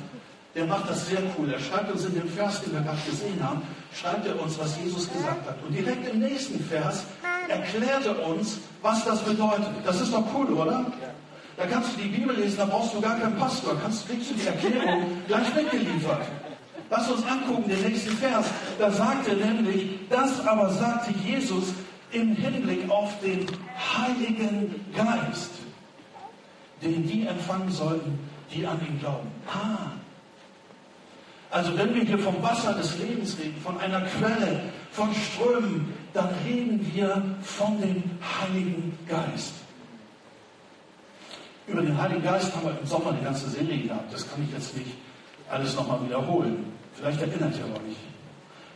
der 0.55 0.67
macht 0.67 0.89
das 0.89 1.07
sehr 1.07 1.21
cool. 1.37 1.51
Er 1.51 1.59
schreibt 1.59 1.91
uns 1.91 2.05
in 2.05 2.15
dem 2.15 2.29
Vers, 2.29 2.61
den 2.63 2.75
wir 2.75 2.81
gerade 2.81 2.99
gesehen 3.09 3.43
haben, 3.43 3.63
schreibt 3.95 4.27
er 4.27 4.41
uns, 4.41 4.59
was 4.59 4.77
Jesus 4.79 5.11
gesagt 5.11 5.49
hat. 5.49 5.57
Und 5.67 5.73
direkt 5.75 6.07
im 6.09 6.21
nächsten 6.21 6.63
Vers 6.63 7.05
erklärt 7.49 8.05
er 8.05 8.27
uns, 8.27 8.59
was 8.83 9.05
das 9.05 9.23
bedeutet. 9.23 9.69
Das 9.85 10.01
ist 10.01 10.13
doch 10.13 10.25
cool, 10.35 10.53
oder? 10.53 10.85
Da 11.57 11.67
kannst 11.67 11.95
du 11.95 12.03
die 12.03 12.09
Bibel 12.09 12.35
lesen, 12.35 12.57
da 12.59 12.65
brauchst 12.65 12.95
du 12.95 13.01
gar 13.01 13.19
keinen 13.19 13.37
Pastor. 13.37 13.79
Kannst, 13.81 14.09
kriegst 14.09 14.31
du 14.31 14.35
die 14.35 14.47
Erklärung 14.47 15.23
gleich 15.27 15.55
mitgeliefert. 15.55 16.27
Lass 16.91 17.11
uns 17.11 17.27
angucken, 17.27 17.69
den 17.69 17.81
nächsten 17.83 18.17
Vers. 18.17 18.47
Da 18.79 18.91
sagt 18.91 19.29
er 19.29 19.37
nämlich, 19.37 19.99
das 20.11 20.47
aber 20.47 20.71
sagte 20.71 21.13
Jesus 21.25 21.75
im 22.11 22.35
Hinblick 22.37 22.91
auf 22.91 23.19
den 23.21 23.47
Heiligen 23.97 24.85
Geist, 24.95 25.53
den 26.83 27.07
die 27.07 27.27
empfangen 27.27 27.71
sollten, 27.71 28.19
die 28.53 28.67
an 28.67 28.79
ihn 28.87 28.99
glauben. 28.99 29.31
Ah, 29.47 29.93
also 31.53 31.77
wenn 31.77 31.95
wir 31.95 32.03
hier 32.03 32.19
vom 32.19 32.43
Wasser 32.43 32.73
des 32.73 32.99
Lebens 32.99 33.37
reden, 33.39 33.61
von 33.63 33.79
einer 33.79 34.01
Quelle, 34.01 34.63
von 34.91 35.11
Strömen, 35.15 35.93
dann 36.15 36.29
reden 36.47 36.91
wir 36.95 37.23
von 37.43 37.79
dem 37.79 38.03
Heiligen 38.23 38.99
Geist. 39.07 39.53
Über 41.73 41.81
den 41.81 42.01
Heiligen 42.01 42.23
Geist 42.23 42.55
haben 42.55 42.67
wir 42.67 42.79
im 42.79 42.87
Sommer 42.87 43.13
die 43.19 43.25
ganze 43.25 43.49
Serie 43.49 43.79
gehabt. 43.79 44.13
Das 44.13 44.31
kann 44.31 44.45
ich 44.45 44.53
jetzt 44.53 44.77
nicht 44.77 44.93
alles 45.51 45.75
nochmal 45.75 46.05
wiederholen. 46.05 46.67
Vielleicht 46.93 47.21
erinnert 47.23 47.55
ihr 47.57 47.65
nicht. 47.89 47.99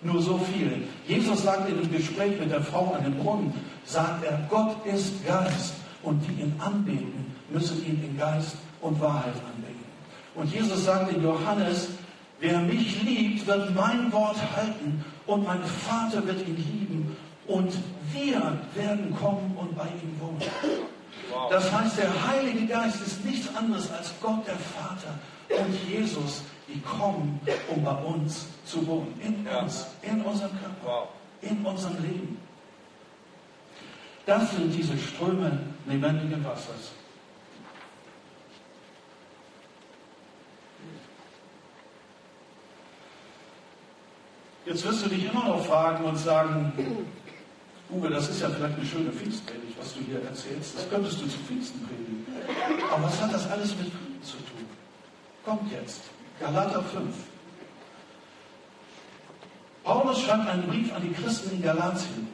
Nur 0.01 0.23
so 0.23 0.39
viel. 0.39 0.89
Jesus 1.07 1.43
sagt 1.43 1.69
in 1.69 1.77
dem 1.77 1.93
Gespräch 1.93 2.41
mit 2.41 2.51
der 2.51 2.63
Frau 2.63 2.95
an 2.97 3.05
dem 3.05 3.19
Brunnen, 3.19 3.53
sagt 3.85 4.25
er, 4.25 4.39
Gott 4.49 4.77
ist 4.87 5.27
Geist 5.27 5.75
und 6.03 6.23
die 6.27 6.41
ihn 6.41 6.55
anbeten, 6.59 7.35
müssen 7.51 7.85
ihn 7.85 8.03
in 8.03 8.17
Geist 8.17 8.57
und 8.81 8.99
Wahrheit 8.99 9.35
anbeten. 9.35 9.85
Und 10.35 10.51
Jesus 10.53 10.85
sagt 10.87 11.13
in 11.13 11.23
Johannes, 11.23 11.89
Wer 12.39 12.61
mich 12.61 13.03
liebt, 13.03 13.47
wird 13.47 13.75
mein 13.75 14.13
Wort 14.13 14.37
halten 14.55 15.05
und 15.27 15.47
mein 15.47 15.63
Vater 15.63 16.27
wird 16.27 16.47
ihn 16.47 16.57
lieben 16.57 17.17
und 17.47 17.73
wir 18.13 18.59
werden 18.75 19.17
kommen 19.19 19.57
und 19.59 19.75
bei 19.75 19.85
ihm 19.85 20.21
wohnen. 20.21 20.43
Das 21.51 21.73
heißt, 21.73 21.99
der 21.99 22.27
Heilige 22.27 22.67
Geist 22.67 23.01
ist 23.01 23.25
nichts 23.25 23.55
anderes 23.55 23.91
als 23.93 24.13
Gott, 24.21 24.47
der 24.47 24.57
Vater 24.57 25.19
und 25.49 25.75
Jesus, 25.89 26.43
die 26.69 26.81
kommen, 26.81 27.41
um 27.69 27.85
bei 27.85 27.95
uns 27.95 28.49
zu 28.65 28.87
wohnen. 28.87 29.21
In 29.21 29.47
uns, 29.47 29.87
in 30.03 30.21
unserem 30.23 30.51
Körper, 30.61 31.09
in 31.43 31.65
unserem 31.65 32.03
Leben. 32.03 32.39
Das 34.25 34.51
sind 34.51 34.75
diese 34.75 34.99
Ströme 34.99 35.61
lebendigen 35.87 36.45
Wassers. 36.45 36.93
Jetzt 44.65 44.85
wirst 44.85 45.05
du 45.05 45.09
dich 45.09 45.25
immer 45.31 45.47
noch 45.47 45.65
fragen 45.65 46.05
und 46.05 46.17
sagen, 46.17 46.73
Uwe, 47.91 48.11
das 48.11 48.29
ist 48.29 48.41
ja 48.41 48.49
vielleicht 48.49 48.77
eine 48.77 48.87
schöne 48.87 49.13
Pfingstpredigt, 49.13 49.79
was 49.79 49.95
du 49.95 50.01
hier 50.01 50.23
erzählst. 50.23 50.77
Das 50.77 50.91
könntest 50.91 51.21
du 51.21 51.27
zu 51.27 51.39
Pfingsten 51.39 51.81
predigen. 51.87 52.27
Aber 52.93 53.05
was 53.05 53.21
hat 53.21 53.33
das 53.33 53.49
alles 53.49 53.71
mit 53.77 53.87
Frieden 53.87 54.23
zu 54.23 54.37
tun? 54.39 54.67
Kommt 55.45 55.71
jetzt. 55.73 56.01
Galater 56.41 56.83
5. 56.83 57.15
Paulus 59.85 60.21
schreibt 60.21 60.49
einen 60.49 60.67
Brief 60.67 60.93
an 60.93 61.03
die 61.03 61.13
Christen 61.13 61.55
in 61.55 61.63
Galatien. 61.63 62.29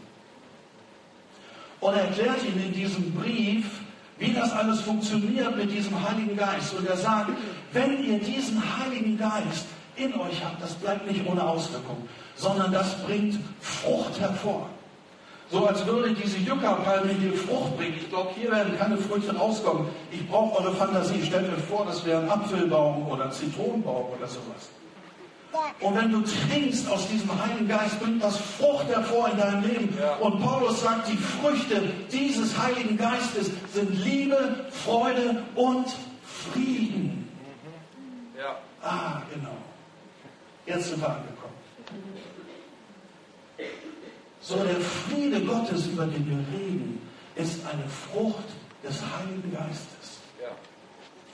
Und 1.80 1.94
er 1.94 2.04
erklärt 2.04 2.42
ihnen 2.44 2.64
in 2.64 2.73
diesem 2.73 3.12
Brief, 3.12 3.80
wie 4.18 4.32
das 4.32 4.52
alles 4.52 4.80
funktioniert 4.80 5.56
mit 5.56 5.71
diesem 5.71 6.09
Heiligen 6.09 6.37
Geist. 6.37 6.73
Und 6.75 6.87
er 6.87 6.97
sagt, 6.97 7.30
wenn 7.73 8.02
ihr 8.02 8.18
diesen 8.21 8.62
Heiligen 8.78 9.18
Geist 9.18 9.66
in 9.97 10.14
euch 10.14 10.42
habt, 10.42 10.62
das 10.62 10.75
bleibt 10.75 11.06
nicht 11.11 11.26
ohne 11.26 11.42
Auswirkung 11.42 12.09
sondern 12.37 12.73
das 12.73 13.00
bringt 13.02 13.38
Frucht 13.61 14.18
hervor. 14.21 14.68
So 15.52 15.66
als 15.66 15.85
würde 15.85 16.14
diese 16.14 16.38
Yucca-Palme 16.38 17.12
hier 17.12 17.35
Frucht 17.35 17.76
bringen. 17.76 17.97
Ich 18.00 18.09
glaube, 18.09 18.30
hier 18.35 18.50
werden 18.50 18.78
keine 18.78 18.97
Früchte 18.97 19.37
rauskommen. 19.37 19.87
Ich 20.11 20.26
brauche 20.26 20.59
eure 20.59 20.75
Fantasie. 20.75 21.23
Stellt 21.23 21.52
euch 21.52 21.64
vor, 21.64 21.85
das 21.85 22.02
wäre 22.06 22.23
ein 22.23 22.30
Apfelbaum 22.30 23.06
oder 23.06 23.26
ein 23.26 23.32
Zitronenbaum 23.32 24.06
oder 24.16 24.26
sowas. 24.26 24.71
Und 25.80 25.94
wenn 25.94 26.11
du 26.11 26.23
trinkst 26.23 26.90
aus 26.90 27.06
diesem 27.09 27.28
Heiligen 27.38 27.68
Geist, 27.68 28.00
bringt 28.00 28.25
das 28.25 28.38
Frucht 28.38 28.88
hervor 28.88 29.28
in 29.28 29.37
deinem 29.37 29.62
Leben. 29.62 29.99
Ja. 30.00 30.14
Und 30.16 30.40
Paulus 30.40 30.80
sagt, 30.80 31.09
die 31.09 31.18
Früchte 31.18 31.82
dieses 32.11 32.56
Heiligen 32.56 32.97
Geistes 32.97 33.50
sind 33.75 34.02
Liebe, 34.02 34.64
Freude 34.71 35.42
und 35.54 35.87
Frieden. 36.25 37.28
Ja. 38.38 38.56
Ah, 38.82 39.21
genau. 39.35 39.56
Jetzt 40.64 40.88
sind 40.88 41.02
wir 41.02 41.11
angekommen. 41.11 41.62
So 44.42 44.56
der 44.64 44.80
Friede 44.80 45.40
Gottes, 45.42 45.87
über 45.87 46.04
den 46.06 46.26
wir 46.28 46.58
reden, 46.58 47.00
ist 47.37 47.64
eine 47.64 47.88
Frucht 47.88 48.44
des 48.82 49.00
Heiligen 49.00 49.52
Geistes. 49.52 50.18
Ja. 50.40 50.49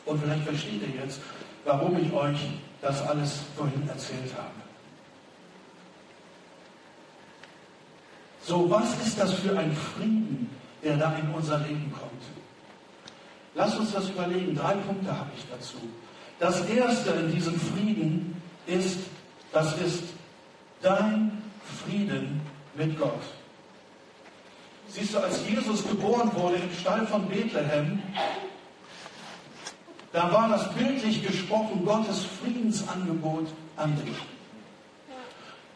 Und 0.05 0.23
vielleicht 0.23 0.45
versteht 0.45 0.83
ihr 0.83 1.03
jetzt, 1.03 1.21
warum 1.65 1.97
ich 1.99 2.13
euch 2.13 2.39
das 2.83 3.03
alles 3.03 3.41
vorhin 3.57 3.89
erzählt 3.89 4.33
habe. 4.37 4.53
So, 8.43 8.71
was 8.71 8.99
ist 9.07 9.19
das 9.19 9.33
für 9.35 9.59
ein 9.59 9.75
Frieden, 9.75 10.49
der 10.83 10.97
da 10.97 11.15
in 11.17 11.31
unser 11.35 11.59
Leben 11.59 11.93
kommt? 11.93 12.23
Lass 13.55 13.77
uns 13.79 13.93
das 13.93 14.09
überlegen. 14.11 14.55
Drei 14.55 14.75
Punkte 14.75 15.11
habe 15.19 15.31
ich 15.37 15.45
dazu. 15.51 15.79
Das 16.39 16.65
erste 16.67 17.11
in 17.11 17.33
diesem 17.33 17.59
Frieden 17.59 18.41
ist, 18.67 19.01
das 19.53 19.77
ist 19.81 20.05
dein 20.81 21.43
Frieden 21.85 22.38
mit 22.79 22.99
Gott. 22.99 23.21
Siehst 24.89 25.13
du, 25.13 25.19
als 25.19 25.47
Jesus 25.47 25.87
geboren 25.87 26.31
wurde 26.35 26.57
im 26.57 26.73
Stall 26.73 27.07
von 27.07 27.29
Bethlehem, 27.29 28.03
da 30.13 30.33
war 30.33 30.49
das 30.49 30.73
bildlich 30.75 31.27
gesprochen 31.27 31.85
Gottes 31.85 32.25
Friedensangebot 32.41 33.49
an 33.77 33.95
dich. 34.03 34.17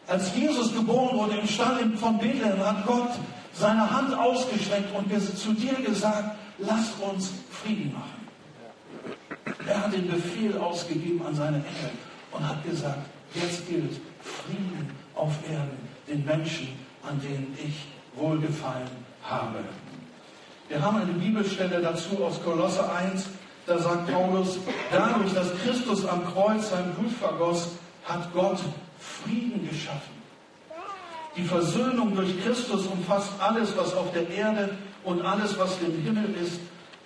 Als 0.07 0.35
Jesus 0.35 0.73
geboren 0.73 1.17
wurde 1.17 1.37
im 1.37 1.47
Stall 1.47 1.95
von 1.97 2.17
Bethlehem, 2.17 2.65
hat 2.65 2.85
Gott 2.87 3.11
seine 3.53 3.89
Hand 3.89 4.17
ausgestreckt 4.17 4.95
und 4.95 5.37
zu 5.37 5.53
dir 5.53 5.75
gesagt, 5.75 6.35
lass 6.57 6.91
uns 6.99 7.31
Frieden 7.51 7.93
machen. 7.93 8.23
Er 9.67 9.83
hat 9.83 9.93
den 9.93 10.09
Befehl 10.09 10.57
ausgegeben 10.57 11.23
an 11.25 11.35
seine 11.35 11.57
Engel 11.57 11.91
und 12.31 12.47
hat 12.47 12.63
gesagt, 12.65 13.05
jetzt 13.35 13.67
gilt 13.67 14.01
Frieden 14.21 14.89
auf 15.15 15.33
Erden, 15.47 15.77
den 16.07 16.25
Menschen 16.25 16.82
an 17.07 17.19
denen 17.21 17.57
ich 17.63 17.85
wohlgefallen 18.15 18.89
habe. 19.23 19.59
Wir 20.69 20.81
haben 20.81 20.97
eine 20.97 21.13
Bibelstelle 21.13 21.81
dazu 21.81 22.23
aus 22.23 22.41
Kolosse 22.43 22.89
1, 22.91 23.25
da 23.65 23.77
sagt 23.77 24.11
Paulus, 24.11 24.57
dadurch, 24.91 25.33
dass 25.33 25.53
Christus 25.63 26.05
am 26.05 26.25
Kreuz 26.33 26.69
sein 26.69 26.93
Blut 26.95 27.11
vergoss, 27.11 27.69
hat 28.05 28.33
Gott 28.33 28.59
Frieden 28.99 29.67
geschaffen. 29.69 30.13
Die 31.35 31.43
Versöhnung 31.43 32.15
durch 32.15 32.41
Christus 32.43 32.85
umfasst 32.85 33.31
alles, 33.39 33.75
was 33.75 33.93
auf 33.95 34.11
der 34.13 34.29
Erde 34.29 34.77
und 35.03 35.21
alles, 35.25 35.57
was 35.57 35.79
im 35.81 36.01
Himmel 36.03 36.35
ist. 36.35 36.59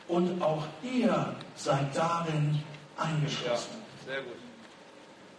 Und 0.07 0.41
auch 0.41 0.63
ihr 0.83 1.33
seid 1.55 1.95
darin 1.95 2.61
eingeschlossen. 2.97 3.71
Ja, 4.05 4.13
sehr 4.13 4.21
gut. 4.23 4.33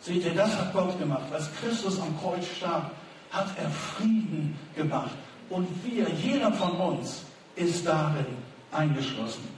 Seht 0.00 0.24
ihr, 0.24 0.34
das 0.34 0.56
hat 0.56 0.72
Gott 0.72 0.98
gemacht. 0.98 1.24
Als 1.32 1.48
Christus 1.60 2.00
am 2.00 2.18
Kreuz 2.20 2.46
starb, 2.56 2.92
hat 3.30 3.48
er 3.56 3.70
Frieden 3.70 4.58
gemacht. 4.76 5.10
Und 5.50 5.66
wir, 5.84 6.06
jeder 6.22 6.52
von 6.52 6.72
uns, 6.72 7.24
ist 7.56 7.86
darin 7.86 8.26
eingeschlossen. 8.72 9.48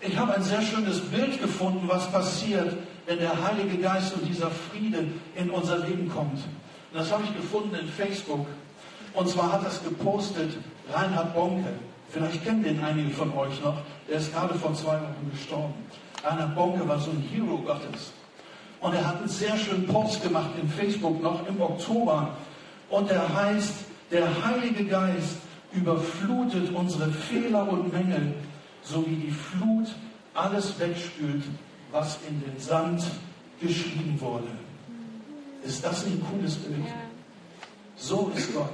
Ich 0.00 0.16
habe 0.16 0.34
ein 0.34 0.42
sehr 0.42 0.62
schönes 0.62 1.00
Bild 1.00 1.40
gefunden, 1.40 1.86
was 1.86 2.10
passiert, 2.10 2.74
wenn 3.06 3.18
der 3.18 3.42
Heilige 3.42 3.76
Geist 3.78 4.14
und 4.14 4.26
dieser 4.26 4.50
Friede 4.50 5.04
in 5.36 5.50
unser 5.50 5.78
Leben 5.78 6.08
kommt. 6.08 6.38
Und 6.38 6.94
das 6.94 7.12
habe 7.12 7.24
ich 7.24 7.36
gefunden 7.36 7.74
in 7.74 7.86
Facebook. 7.86 8.46
Und 9.12 9.28
zwar 9.28 9.52
hat 9.52 9.64
das 9.64 9.82
gepostet 9.82 10.56
Reinhard 10.92 11.34
Bonke. 11.34 11.72
Vielleicht 12.10 12.44
kennen 12.44 12.62
den 12.62 12.82
einige 12.82 13.10
von 13.10 13.32
euch 13.36 13.60
noch. 13.62 13.76
Der 14.08 14.16
ist 14.16 14.32
gerade 14.32 14.54
vor 14.54 14.74
zwei 14.74 14.94
Wochen 14.94 15.30
gestorben. 15.32 15.74
Reinhard 16.24 16.54
Bonke 16.54 16.88
war 16.88 16.98
so 16.98 17.10
ein 17.10 17.22
Hero 17.30 17.58
Gottes. 17.58 18.12
Und 18.80 18.94
er 18.94 19.06
hat 19.06 19.18
einen 19.18 19.28
sehr 19.28 19.56
schönen 19.56 19.86
Post 19.86 20.22
gemacht 20.22 20.50
in 20.60 20.68
Facebook 20.68 21.22
noch 21.22 21.46
im 21.46 21.60
Oktober. 21.60 22.36
Und 22.88 23.10
er 23.10 23.34
heißt, 23.34 23.74
der 24.10 24.26
Heilige 24.44 24.84
Geist 24.86 25.36
überflutet 25.72 26.74
unsere 26.74 27.10
Fehler 27.10 27.68
und 27.70 27.92
Mängel, 27.92 28.34
so 28.82 29.06
wie 29.06 29.16
die 29.16 29.30
Flut 29.30 29.88
alles 30.34 30.78
wegspült, 30.80 31.44
was 31.92 32.18
in 32.28 32.40
den 32.40 32.58
Sand 32.58 33.02
geschrieben 33.60 34.18
wurde. 34.20 34.48
Ist 35.62 35.84
das 35.84 36.06
nicht 36.06 36.16
ein 36.16 36.26
cooles 36.30 36.56
Bild? 36.56 36.86
So 37.96 38.32
ist 38.34 38.54
Gott. 38.54 38.72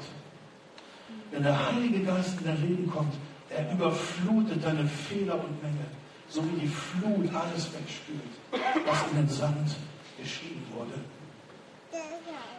wenn 1.30 1.42
der 1.42 1.70
Heilige 1.70 2.00
Geist 2.00 2.38
in 2.40 2.46
dein 2.46 2.60
Leben 2.62 2.90
kommt, 2.90 3.12
er 3.50 3.70
überflutet 3.72 4.64
deine 4.64 4.86
Fehler 4.86 5.34
und 5.34 5.62
Mängel, 5.62 5.86
so 6.28 6.42
wie 6.44 6.60
die 6.60 6.68
Flut 6.68 7.28
alles 7.34 7.68
wegspült, 7.72 8.22
was 8.86 9.04
in 9.10 9.18
den 9.18 9.28
Sand 9.28 9.76
geschrieben 10.18 10.62
wurde. 10.74 10.94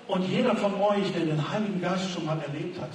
Und 0.07 0.23
jeder 0.29 0.55
von 0.55 0.73
euch, 0.75 1.11
der 1.11 1.25
den 1.25 1.51
Heiligen 1.51 1.81
Geist 1.81 2.11
schon 2.11 2.25
mal 2.25 2.39
erlebt 2.39 2.79
hat, 2.79 2.91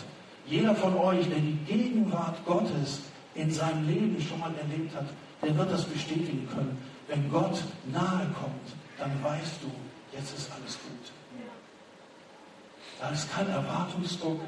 jeder 0.47 0.75
von 0.75 0.97
euch, 0.97 1.29
der 1.29 1.39
die 1.39 1.59
Gegenwart 1.67 2.45
Gottes 2.47 3.01
in 3.35 3.51
seinem 3.51 3.87
Leben 3.87 4.21
schon 4.21 4.41
mal 4.41 4.53
erlebt 4.61 4.95
hat, 4.97 5.07
der 5.43 5.57
wird 5.57 5.71
das 5.71 5.85
bestätigen 5.85 6.49
können. 6.53 6.79
Wenn 7.09 7.31
Gott 7.31 7.63
nahe 7.93 8.27
kommt, 8.41 8.69
dann 8.99 9.11
weißt 9.23 9.63
du, 9.63 9.71
jetzt 10.17 10.37
ist 10.37 10.51
alles 10.53 10.79
gut. 10.79 11.13
Da 13.01 13.09
ist 13.11 13.33
kein 13.33 13.49
Erwartungsdruck, 13.49 14.41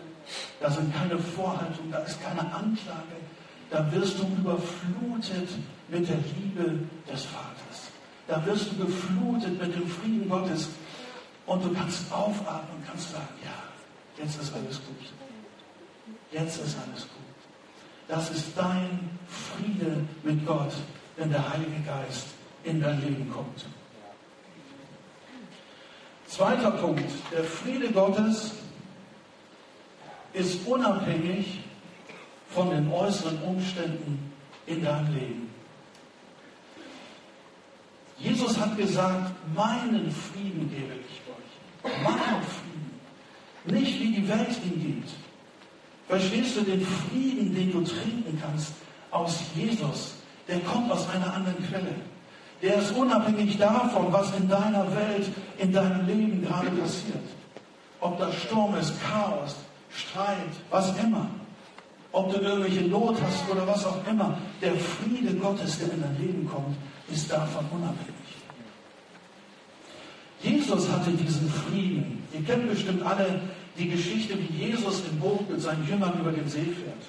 da 0.61 0.71
sind 0.71 0.94
keine 0.94 1.18
Vorhaltungen, 1.18 1.90
da 1.90 1.99
ist 1.99 2.23
keine 2.23 2.40
Anklage. 2.40 3.16
Da 3.71 3.90
wirst 3.92 4.18
du 4.18 4.23
überflutet 4.38 5.49
mit 5.88 6.09
der 6.09 6.18
Liebe 6.38 6.78
des 7.11 7.25
Vaters. 7.25 7.63
Da 8.26 8.44
wirst 8.46 8.72
du 8.72 8.86
geflutet 8.86 9.60
mit 9.60 9.74
dem 9.74 9.88
Frieden 9.88 10.28
Gottes. 10.28 10.68
Und 11.46 11.62
du 11.64 11.72
kannst 11.74 12.10
aufatmen 12.10 12.76
und 12.76 12.86
kannst 12.86 13.10
sagen, 13.10 13.28
ja, 13.42 14.22
jetzt 14.22 14.40
ist 14.40 14.54
alles 14.54 14.76
gut. 14.76 15.12
Jetzt 16.32 16.56
ist 16.56 16.76
alles 16.86 17.02
gut. 17.02 17.24
Das 18.08 18.30
ist 18.30 18.56
dein 18.56 19.10
Friede 19.28 20.04
mit 20.22 20.46
Gott, 20.46 20.72
wenn 21.16 21.30
der 21.30 21.48
Heilige 21.50 21.80
Geist 21.86 22.28
in 22.64 22.80
dein 22.80 23.00
Leben 23.02 23.30
kommt. 23.30 23.66
Zweiter 26.26 26.70
Punkt. 26.72 27.10
Der 27.32 27.44
Friede 27.44 27.92
Gottes 27.92 28.52
ist 30.32 30.66
unabhängig 30.66 31.60
von 32.50 32.70
den 32.70 32.90
äußeren 32.90 33.40
Umständen 33.42 34.32
in 34.66 34.82
deinem 34.82 35.14
Leben. 35.14 35.53
Jesus 38.18 38.59
hat 38.59 38.76
gesagt, 38.76 39.33
meinen 39.54 40.11
Frieden 40.11 40.71
gebe 40.71 40.94
ich 40.94 41.21
euch. 41.28 42.02
Meinen 42.02 42.42
Frieden. 42.42 43.00
Nicht 43.66 44.00
wie 44.00 44.12
die 44.12 44.28
Welt 44.28 44.59
ihn 44.64 44.83
gibt. 44.83 45.11
Verstehst 46.09 46.56
du 46.56 46.61
den 46.62 46.87
Frieden, 46.87 47.54
den 47.54 47.73
du 47.73 47.80
trinken 47.83 48.38
kannst 48.40 48.73
aus 49.11 49.40
Jesus? 49.54 50.14
Der 50.47 50.61
kommt 50.61 50.90
aus 50.92 51.09
einer 51.09 51.33
anderen 51.33 51.66
Quelle. 51.66 51.94
Der 52.62 52.76
ist 52.76 52.92
unabhängig 52.92 53.59
davon, 53.59 54.12
was 54.12 54.35
in 54.37 54.49
deiner 54.49 54.87
Welt, 54.94 55.28
in 55.59 55.73
deinem 55.73 56.06
Leben 56.06 56.42
gerade 56.42 56.71
passiert. 56.71 57.25
Ob 58.00 58.18
da 58.18 58.30
Sturm 58.33 58.75
ist, 58.76 58.92
Chaos, 59.02 59.56
Streit, 59.90 60.37
was 60.71 60.97
immer. 60.99 61.28
Ob 62.12 62.33
du 62.33 62.40
irgendwelche 62.40 62.83
Not 62.83 63.16
hast 63.23 63.50
oder 63.50 63.66
was 63.66 63.85
auch 63.85 64.06
immer. 64.06 64.38
Der 64.61 64.75
Friede 64.75 65.35
Gottes, 65.35 65.78
der 65.78 65.92
in 65.92 66.02
dein 66.02 66.18
Leben 66.18 66.49
kommt, 66.49 66.76
ist 67.12 67.30
davon 67.30 67.66
unabhängig. 67.70 68.14
Jesus 70.42 70.90
hatte 70.90 71.11
diesen 71.11 71.49
Frieden. 71.50 72.23
Ihr 72.32 72.44
kennt 72.44 72.68
bestimmt 72.68 73.04
alle 73.04 73.40
die 73.78 73.88
Geschichte, 73.88 74.34
wie 74.38 74.66
Jesus 74.66 75.02
im 75.11 75.18
Boot 75.18 75.49
mit 75.50 75.61
seinen 75.61 75.87
Jüngern 75.88 76.18
über 76.20 76.32
den 76.32 76.49
See 76.49 76.64
fährt. 76.64 77.04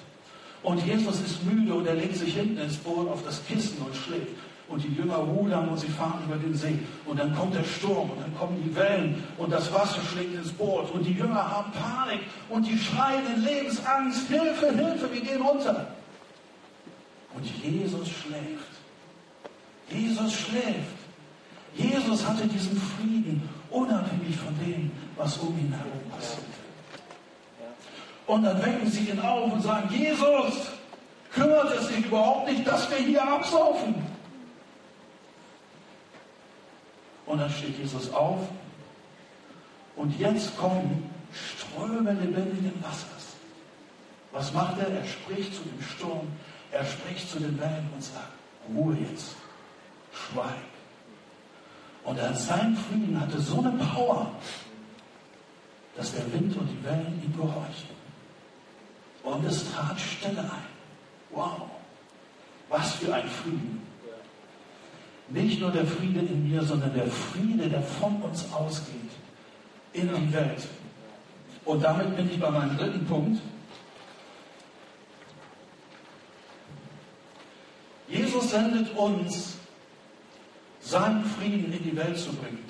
Und 0.62 0.84
Jesus 0.84 1.20
ist 1.20 1.44
müde 1.44 1.74
und 1.74 1.86
er 1.86 1.94
legt 1.94 2.16
sich 2.16 2.34
hinten 2.34 2.58
ins 2.58 2.76
Boot 2.76 3.08
auf 3.08 3.22
das 3.24 3.44
Kissen 3.46 3.78
und 3.82 3.94
schläft. 3.94 4.32
Und 4.68 4.82
die 4.82 4.92
Jünger 4.94 5.16
rudern 5.16 5.68
und 5.68 5.78
sie 5.78 5.86
fahren 5.86 6.24
über 6.26 6.36
den 6.36 6.54
See. 6.54 6.76
Und 7.04 7.20
dann 7.20 7.32
kommt 7.36 7.54
der 7.54 7.62
Sturm 7.62 8.10
und 8.10 8.20
dann 8.20 8.34
kommen 8.36 8.60
die 8.64 8.74
Wellen 8.74 9.22
und 9.38 9.52
das 9.52 9.72
Wasser 9.72 10.00
schlägt 10.10 10.34
ins 10.34 10.50
Boot. 10.50 10.90
Und 10.90 11.04
die 11.04 11.12
Jünger 11.12 11.50
haben 11.50 11.70
Panik 11.70 12.20
und 12.48 12.66
die 12.66 12.76
schreien 12.76 13.22
in 13.36 13.44
Lebensangst, 13.44 14.26
Hilfe, 14.26 14.72
Hilfe, 14.74 15.12
wir 15.12 15.20
gehen 15.20 15.42
runter. 15.42 15.86
Und 17.36 17.44
Jesus 17.44 18.08
schläft. 18.08 18.75
Jesus 19.90 20.32
schläft. 20.32 20.96
Jesus 21.74 22.26
hatte 22.26 22.46
diesen 22.46 22.80
Frieden, 22.80 23.48
unabhängig 23.70 24.36
von 24.36 24.58
dem, 24.58 24.90
was 25.16 25.36
um 25.38 25.58
ihn 25.58 25.72
herum 25.72 26.10
passiert. 26.10 26.44
Und 28.26 28.42
dann 28.42 28.60
wecken 28.64 28.90
sie 28.90 29.10
ihn 29.10 29.20
auf 29.20 29.52
und 29.52 29.62
sagen, 29.62 29.88
Jesus, 29.92 30.70
kümmert 31.32 31.72
es 31.78 31.88
dich 31.88 32.06
überhaupt 32.06 32.50
nicht, 32.50 32.66
dass 32.66 32.90
wir 32.90 32.98
hier 32.98 33.22
absaufen? 33.22 33.94
Und 37.26 37.38
dann 37.38 37.50
steht 37.50 37.78
Jesus 37.78 38.12
auf 38.12 38.40
und 39.96 40.18
jetzt 40.18 40.56
kommen 40.56 41.10
Ströme 41.32 42.12
lebendigen 42.12 42.72
Wassers. 42.82 43.36
Was 44.32 44.52
macht 44.52 44.78
er? 44.78 44.88
Er 44.88 45.04
spricht 45.04 45.54
zu 45.54 45.62
dem 45.62 45.82
Sturm, 45.82 46.26
er 46.72 46.84
spricht 46.84 47.30
zu 47.30 47.38
den 47.38 47.58
Wellen 47.60 47.88
und 47.94 48.02
sagt, 48.02 48.28
Ruhe 48.74 48.96
jetzt, 49.10 49.36
schweig. 50.16 50.64
Und 52.04 52.18
er, 52.18 52.34
sein 52.34 52.76
Frieden 52.76 53.20
hatte 53.20 53.40
so 53.40 53.58
eine 53.58 53.72
Power, 53.72 54.30
dass 55.96 56.14
der 56.14 56.32
Wind 56.32 56.56
und 56.56 56.68
die 56.68 56.84
Wellen 56.84 57.20
ihm 57.24 57.36
gehorchten. 57.36 57.96
Und 59.22 59.44
es 59.44 59.72
trat 59.72 59.98
Stille 59.98 60.40
ein. 60.40 60.76
Wow, 61.30 61.62
was 62.68 62.92
für 62.94 63.12
ein 63.12 63.28
Frieden. 63.28 63.82
Nicht 65.28 65.60
nur 65.60 65.72
der 65.72 65.84
Friede 65.84 66.20
in 66.20 66.48
mir, 66.48 66.62
sondern 66.62 66.94
der 66.94 67.08
Friede, 67.08 67.68
der 67.68 67.82
von 67.82 68.22
uns 68.22 68.50
ausgeht 68.52 69.10
in 69.92 70.08
die 70.14 70.32
Welt. 70.32 70.68
Und 71.64 71.82
damit 71.82 72.16
bin 72.16 72.30
ich 72.30 72.38
bei 72.38 72.50
meinem 72.50 72.76
dritten 72.78 73.04
Punkt. 73.06 73.42
Jesus 78.08 78.50
sendet 78.50 78.96
uns, 78.96 79.55
seinen 80.86 81.24
Frieden 81.24 81.72
in 81.72 81.82
die 81.82 81.96
Welt 81.96 82.16
zu 82.16 82.32
bringen. 82.32 82.64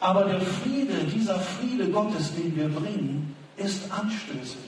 Aber 0.00 0.24
der 0.24 0.40
Friede, 0.40 1.04
dieser 1.04 1.38
Friede 1.38 1.88
Gottes, 1.88 2.34
den 2.34 2.54
wir 2.56 2.68
bringen, 2.68 3.34
ist 3.56 3.90
anstößig. 3.90 4.58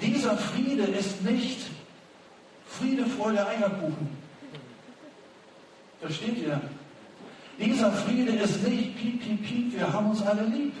Dieser 0.00 0.36
Friede 0.36 0.84
ist 0.84 1.22
nicht 1.22 1.58
Friede, 2.66 3.04
Freude, 3.06 3.46
Eierkuchen. 3.46 4.08
Versteht 6.00 6.38
ihr? 6.38 6.60
Dieser 7.58 7.92
Friede 7.92 8.32
ist 8.32 8.66
nicht 8.66 8.96
piep, 8.96 9.22
piep, 9.22 9.46
piep, 9.46 9.74
wir 9.74 9.92
haben 9.92 10.10
uns 10.10 10.22
alle 10.22 10.44
lieb. 10.44 10.72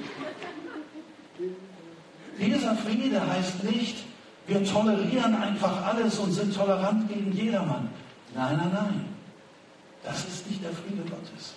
Dieser 2.38 2.74
Friede 2.76 3.26
heißt 3.26 3.64
nicht, 3.64 4.04
wir 4.50 4.64
tolerieren 4.64 5.40
einfach 5.40 5.86
alles 5.86 6.18
und 6.18 6.32
sind 6.32 6.52
tolerant 6.54 7.08
gegen 7.08 7.32
jedermann. 7.32 7.88
Nein, 8.34 8.56
nein, 8.56 8.70
nein. 8.74 9.04
Das 10.02 10.24
ist 10.24 10.50
nicht 10.50 10.64
der 10.64 10.72
Friede 10.72 11.02
Gottes. 11.08 11.54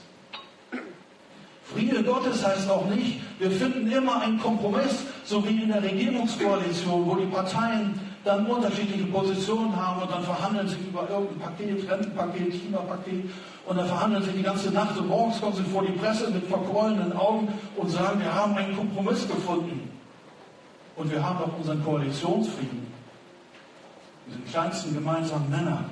Friede 1.63 2.03
Gottes 2.03 2.45
heißt 2.45 2.69
auch 2.69 2.86
nicht, 2.88 3.21
wir 3.39 3.49
finden 3.49 3.91
immer 3.91 4.21
einen 4.21 4.39
Kompromiss, 4.39 5.06
so 5.23 5.43
wie 5.47 5.63
in 5.63 5.69
der 5.69 5.82
Regierungskoalition, 5.82 7.06
wo 7.08 7.15
die 7.15 7.25
Parteien 7.25 7.99
dann 8.23 8.45
unterschiedliche 8.45 9.06
Positionen 9.06 9.75
haben 9.75 10.03
und 10.03 10.12
dann 10.12 10.23
verhandeln 10.23 10.67
sie 10.67 10.77
über 10.88 11.10
irgendein 11.10 11.39
Paket, 11.39 11.89
Rentenpaket, 11.89 12.62
Klimapaket 12.62 13.25
und 13.65 13.77
dann 13.77 13.88
verhandeln 13.88 14.23
sie 14.23 14.32
die 14.34 14.43
ganze 14.43 14.69
Nacht 14.71 14.97
und 14.99 15.08
morgens 15.08 15.41
kommen 15.41 15.56
sie 15.56 15.63
vor 15.63 15.84
die 15.84 15.93
Presse 15.93 16.29
mit 16.29 16.45
verquollenen 16.45 17.12
Augen 17.13 17.47
und 17.75 17.89
sagen, 17.89 18.19
wir 18.19 18.34
haben 18.34 18.56
einen 18.56 18.77
Kompromiss 18.77 19.27
gefunden. 19.27 19.89
Und 20.95 21.12
wir 21.12 21.23
haben 21.23 21.39
auch 21.39 21.58
unseren 21.58 21.84
Koalitionsfrieden, 21.84 22.83
den 24.27 24.45
kleinsten 24.51 24.93
gemeinsamen 24.93 25.49
Nenner. 25.49 25.86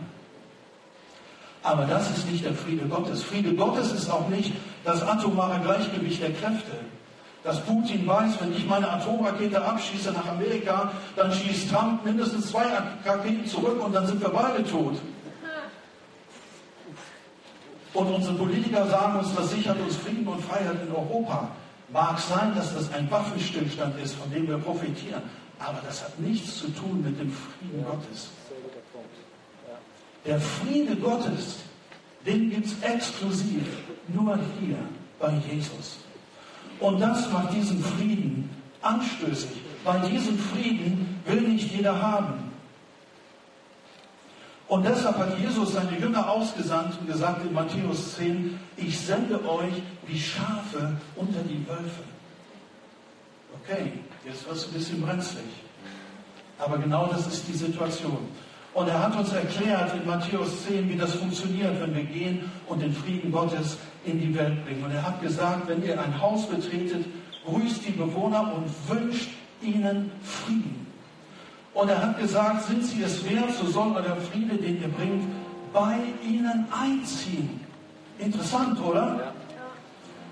Aber 1.64 1.86
das 1.86 2.10
ist 2.10 2.30
nicht 2.30 2.44
der 2.44 2.54
Friede 2.54 2.88
Gottes. 2.88 3.24
Friede 3.24 3.54
Gottes 3.54 3.92
ist 3.92 4.10
auch 4.10 4.28
nicht 4.30 4.54
das 4.84 5.04
atomare 5.04 5.60
Gleichgewicht 5.60 6.22
der 6.22 6.34
Kräfte. 6.34 6.72
Dass 7.44 7.60
Putin 7.62 8.06
weiß, 8.06 8.40
wenn 8.40 8.54
ich 8.54 8.68
meine 8.68 8.90
Atomrakete 8.90 9.64
abschieße 9.64 10.12
nach 10.12 10.28
Amerika, 10.28 10.92
dann 11.16 11.32
schießt 11.32 11.72
Trump 11.72 12.06
mindestens 12.06 12.52
zwei 12.52 12.66
Raketen 13.06 13.46
zurück 13.46 13.84
und 13.84 13.94
dann 13.94 14.06
sind 14.06 14.22
wir 14.22 14.30
beide 14.30 14.64
tot. 14.64 14.96
Und 17.94 18.08
unsere 18.08 18.36
Politiker 18.36 18.88
sagen 18.88 19.20
uns, 19.20 19.36
das 19.36 19.52
sichert 19.52 19.80
uns 19.82 19.98
Frieden 19.98 20.28
und 20.28 20.42
Freiheit 20.42 20.78
in 20.88 20.96
Europa. 20.96 21.50
Mag 21.90 22.20
sein, 22.20 22.54
dass 22.56 22.74
das 22.74 22.92
ein 22.94 23.10
Waffenstillstand 23.12 24.00
ist, 24.00 24.16
von 24.16 24.32
dem 24.32 24.48
wir 24.48 24.58
profitieren, 24.58 25.22
aber 25.66 25.80
das 25.86 26.04
hat 26.04 26.20
nichts 26.20 26.58
zu 26.58 26.68
tun 26.70 27.04
mit 27.04 27.20
dem 27.20 27.32
Frieden 27.32 27.86
Gottes. 27.86 28.30
Der 30.26 30.40
Friede 30.40 30.96
Gottes, 30.96 31.58
den 32.26 32.50
gibt 32.50 32.68
es 32.68 32.82
exklusiv 32.82 33.64
nur 34.08 34.38
hier 34.60 34.78
bei 35.20 35.34
Jesus. 35.50 35.98
Und 36.80 37.00
das 37.00 37.32
macht 37.32 37.54
diesen 37.54 37.84
Frieden 37.84 38.50
anstößig, 38.82 39.52
weil 39.84 40.02
diesen 40.10 40.38
Frieden 40.38 41.22
will 41.26 41.42
nicht 41.42 41.72
jeder 41.72 42.00
haben. 42.00 42.52
Und 44.68 44.86
deshalb 44.86 45.18
hat 45.18 45.38
Jesus 45.38 45.74
seine 45.74 45.98
Jünger 46.00 46.30
ausgesandt 46.30 46.98
und 47.00 47.08
gesagt 47.08 47.46
in 47.46 47.54
Matthäus 47.54 48.16
10, 48.16 48.58
ich 48.78 48.98
sende 49.00 49.44
euch 49.48 49.74
wie 50.08 50.18
Schafe 50.18 50.96
unter 51.16 51.42
die 51.42 51.68
Wölfe. 51.68 52.04
Okay, 53.54 53.94
jetzt 54.26 54.46
wird 54.46 54.56
es 54.56 54.68
ein 54.68 54.74
bisschen 54.74 55.02
brenzlig. 55.02 55.44
Aber 56.60 56.78
genau 56.78 57.08
das 57.08 57.28
ist 57.28 57.48
die 57.48 57.58
Situation. 57.58 58.28
Und 58.74 58.88
er 58.88 59.04
hat 59.04 59.18
uns 59.18 59.34
erklärt 59.34 59.94
in 59.96 60.08
Matthäus 60.08 60.66
10, 60.66 60.90
wie 60.90 60.96
das 60.96 61.16
funktioniert, 61.16 61.82
wenn 61.82 61.94
wir 61.94 62.04
gehen 62.04 62.50
und 62.68 62.82
den 62.82 62.94
Frieden 62.94 63.32
Gottes 63.32 63.78
in 64.06 64.20
die 64.20 64.34
Welt 64.34 64.64
bringen. 64.64 64.84
Und 64.84 64.92
er 64.92 65.06
hat 65.06 65.22
gesagt, 65.22 65.68
wenn 65.68 65.84
ihr 65.84 66.02
ein 66.02 66.22
Haus 66.22 66.48
betretet, 66.48 67.06
grüßt 67.46 67.88
die 67.88 67.92
Bewohner 67.92 68.54
und 68.54 68.70
wünscht 68.88 69.32
ihnen 69.62 70.12
Frieden. 70.24 70.88
Und 71.74 71.90
er 71.90 72.02
hat 72.02 72.20
gesagt, 72.20 72.64
sind 72.64 72.86
sie 72.86 73.04
es 73.04 73.30
wert, 73.30 73.52
so 73.54 73.66
soll 73.68 73.94
der 73.94 74.16
Friede, 74.18 74.56
den 74.56 74.82
ihr 74.82 74.88
bringt, 74.90 75.24
bei 75.74 75.98
ihnen 76.24 76.66
einziehen. 76.72 77.62
Interessant, 78.20 78.80
oder? 78.82 79.34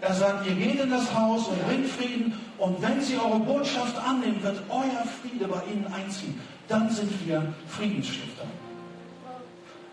Er 0.01 0.13
sagt, 0.13 0.47
ihr 0.47 0.55
geht 0.55 0.79
in 0.81 0.89
das 0.89 1.13
Haus 1.13 1.47
und 1.47 1.65
bringt 1.67 1.87
Frieden 1.87 2.33
und 2.59 2.81
wenn 2.81 3.01
sie 3.01 3.17
eure 3.17 3.39
Botschaft 3.39 3.97
annehmen, 3.97 4.43
wird 4.43 4.61
euer 4.69 5.05
Friede 5.21 5.47
bei 5.47 5.61
ihnen 5.71 5.87
einziehen. 5.93 6.39
Dann 6.67 6.89
sind 6.89 7.11
wir 7.25 7.53
Friedensstifter. 7.67 8.45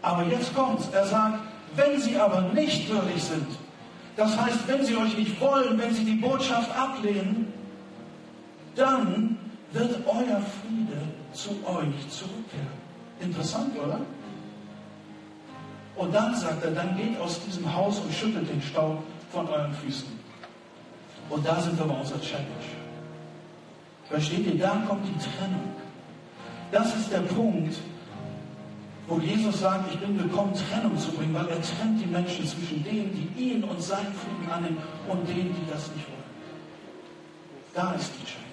Aber 0.03 0.25
jetzt 0.25 0.55
kommt's. 0.55 0.89
Er 0.93 1.07
sagt, 1.07 1.39
wenn 1.77 2.01
sie 2.01 2.17
aber 2.17 2.43
nicht 2.53 2.89
würdig 2.89 3.23
sind, 3.23 3.47
das 4.17 4.37
heißt, 4.39 4.67
wenn 4.67 4.85
sie 4.85 4.97
euch 4.97 5.17
nicht 5.17 5.41
wollen, 5.41 5.79
wenn 5.79 5.95
sie 5.95 6.05
die 6.05 6.15
Botschaft 6.15 6.71
ablehnen, 6.77 7.53
dann 8.75 9.39
wird 9.73 9.97
euer 10.07 10.41
Friede 10.41 11.03
zu 11.33 11.51
euch 11.67 12.09
zurückkehren. 12.11 12.87
Interessant, 13.21 13.77
oder? 13.79 14.01
Und 15.97 16.15
dann 16.15 16.35
sagt 16.35 16.65
er, 16.65 16.73
dann 16.73 16.97
geht 16.97 17.19
aus 17.21 17.41
diesem 17.45 17.75
Haus 17.75 18.01
und 18.01 18.13
schüttelt 18.13 18.49
den 18.49 18.61
Staub 18.61 19.03
von 19.33 19.49
euren 19.49 19.73
Füßen. 19.75 20.16
Und 21.29 21.47
da 21.47 21.61
sind 21.61 21.79
wir 21.79 21.87
bei 21.87 21.95
unserer 21.95 22.21
Challenge. 22.21 22.47
Versteht 24.09 24.47
ihr? 24.47 24.59
Da 24.59 24.83
kommt 24.87 25.07
die 25.07 25.19
Trennung. 25.19 25.73
Das 26.71 26.95
ist 26.95 27.13
der 27.13 27.21
Punkt, 27.21 27.77
wo 29.09 29.19
Jesus 29.19 29.61
sagt, 29.61 29.93
ich 29.93 29.99
bin 30.01 30.19
gekommen, 30.19 30.53
Trennung 30.55 30.99
zu 30.99 31.13
bringen, 31.13 31.35
weil 31.35 31.49
er 31.49 31.63
trennt 31.63 32.01
die 32.03 32.07
Menschen 32.07 32.47
zwischen 32.47 32.83
denen, 32.83 33.13
die 33.13 33.43
ihn 33.43 33.65
und 33.65 33.81
seinen 33.81 34.13
Frieden 34.15 34.51
annehmen 34.53 34.79
und 35.09 35.29
denen, 35.29 35.55
die 35.55 35.71
das 35.71 35.91
nicht 35.95 36.07
wollen. 36.09 36.17
Da 37.75 37.93
ist 37.93 38.11
die 38.21 38.25
Challenge. 38.25 38.47